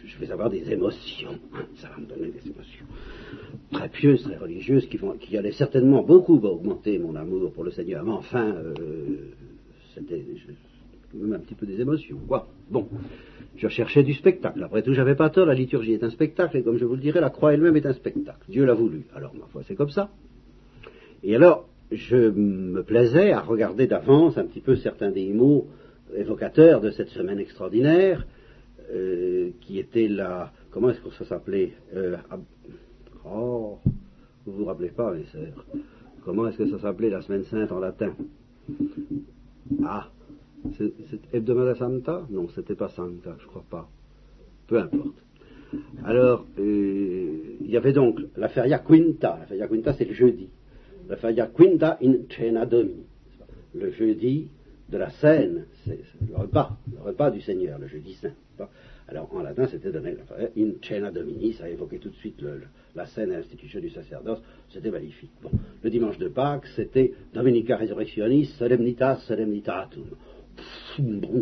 [0.05, 1.39] je vais avoir des émotions.
[1.55, 2.87] Hein, ça va me donner des émotions
[3.71, 7.71] très pieuses, très religieuses, qui, vont, qui allaient certainement beaucoup augmenter mon amour pour le
[7.71, 8.05] Seigneur.
[8.05, 8.75] Mais enfin, euh,
[9.95, 10.25] c'était
[11.15, 12.19] même un petit peu des émotions.
[12.27, 12.49] Quoi.
[12.71, 12.89] Bon,
[13.57, 14.63] je cherchais du spectacle.
[14.63, 17.01] Après tout, j'avais pas tort, la liturgie est un spectacle, et comme je vous le
[17.01, 18.45] dirai, la croix elle-même est un spectacle.
[18.49, 19.05] Dieu l'a voulu.
[19.15, 20.11] Alors, ma foi, c'est comme ça.
[21.23, 25.69] Et alors, je me plaisais à regarder d'avance un petit peu certains des mots
[26.15, 28.27] évocateurs de cette semaine extraordinaire,
[28.93, 30.53] euh, qui était la...
[30.71, 32.17] Comment est-ce que ça s'appelait euh,
[33.25, 33.79] Oh,
[34.45, 35.65] vous vous rappelez pas, mes sœurs.
[36.25, 38.15] Comment est-ce que ça s'appelait la semaine sainte en latin?
[39.85, 40.09] Ah,
[40.77, 42.27] c'est Hebdomada Santa?
[42.31, 43.89] Non, c'était pas Santa, je crois pas.
[44.67, 45.17] Peu importe.
[46.05, 49.39] Alors, euh, il y avait donc la feria quinta.
[49.41, 50.49] La feria quinta, c'est le jeudi.
[51.09, 53.05] La feria quinta in cena domini.
[53.75, 54.49] Le jeudi
[54.89, 58.33] de la scène, c'est le repas, le repas du Seigneur, le jeudi saint.
[59.09, 60.17] Alors en latin, c'était donné
[60.57, 62.43] in cena domini, ça évoquait tout de suite
[62.95, 64.41] la scène et l'institution du sacerdoce,
[64.71, 65.31] c'était magnifique.
[65.83, 70.05] Le dimanche de Pâques, c'était Dominica Resurrectionis, Solemnitas Solemnitatum.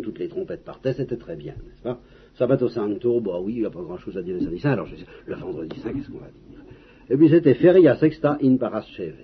[0.01, 1.99] Toutes les trompettes partaient, c'était très bien, n'est-ce pas?
[2.37, 4.87] Sabato Santo, bah oui, il n'y a pas grand-chose à dire le samedi saint, alors
[5.25, 6.63] le vendredi saint, qu'est-ce qu'on va dire?
[7.09, 9.15] Et puis c'était Feria Sexta in Parasceve,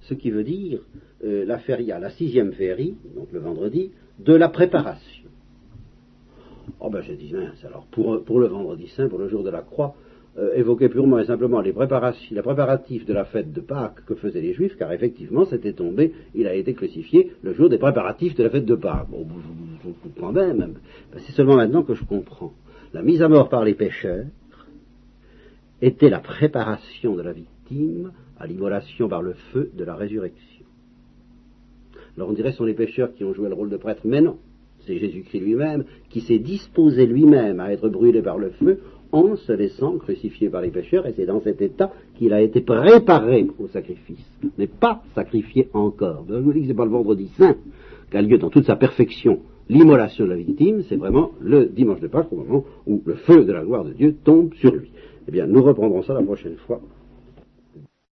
[0.00, 0.80] ce qui veut dire
[1.24, 5.28] euh, la Feria, la sixième férie, donc le vendredi, de la préparation.
[6.80, 9.62] Oh ben j'ai dit mince, alors pour, le vendredi saint, pour le jour de la
[9.62, 9.94] croix,
[10.38, 14.14] euh, évoquer purement et simplement les, préparatifs, les préparatifs de la fête de Pâques que
[14.14, 18.34] faisaient les Juifs, car effectivement c'était tombé, il a été crucifié le jour des préparatifs
[18.34, 19.08] de la fête de Pâques.
[19.10, 19.26] Bon,
[19.84, 20.78] je, comprends bien même.
[21.12, 22.54] Ben, c'est seulement maintenant que je comprends.
[22.94, 24.24] La mise à mort par les pécheurs
[25.82, 30.64] était la préparation de la victime à l'immolation par le feu de la résurrection.
[32.16, 34.02] Alors on dirait que ce sont les pécheurs qui ont joué le rôle de prêtre,
[34.04, 34.38] mais non
[34.86, 38.80] c'est Jésus-Christ lui-même, qui s'est disposé lui-même à être brûlé par le feu
[39.12, 42.60] en se laissant crucifier par les pécheurs, et c'est dans cet état qu'il a été
[42.62, 44.26] préparé au sacrifice,
[44.58, 46.24] mais pas sacrifié encore.
[46.28, 47.56] Je vous dis que ce n'est pas le vendredi saint
[48.10, 52.08] qu'a lieu dans toute sa perfection l'immolation de la victime, c'est vraiment le dimanche de
[52.08, 54.90] Pâques, au moment où le feu de la gloire de Dieu tombe sur lui.
[55.28, 56.80] Eh bien, nous reprendrons ça la prochaine fois.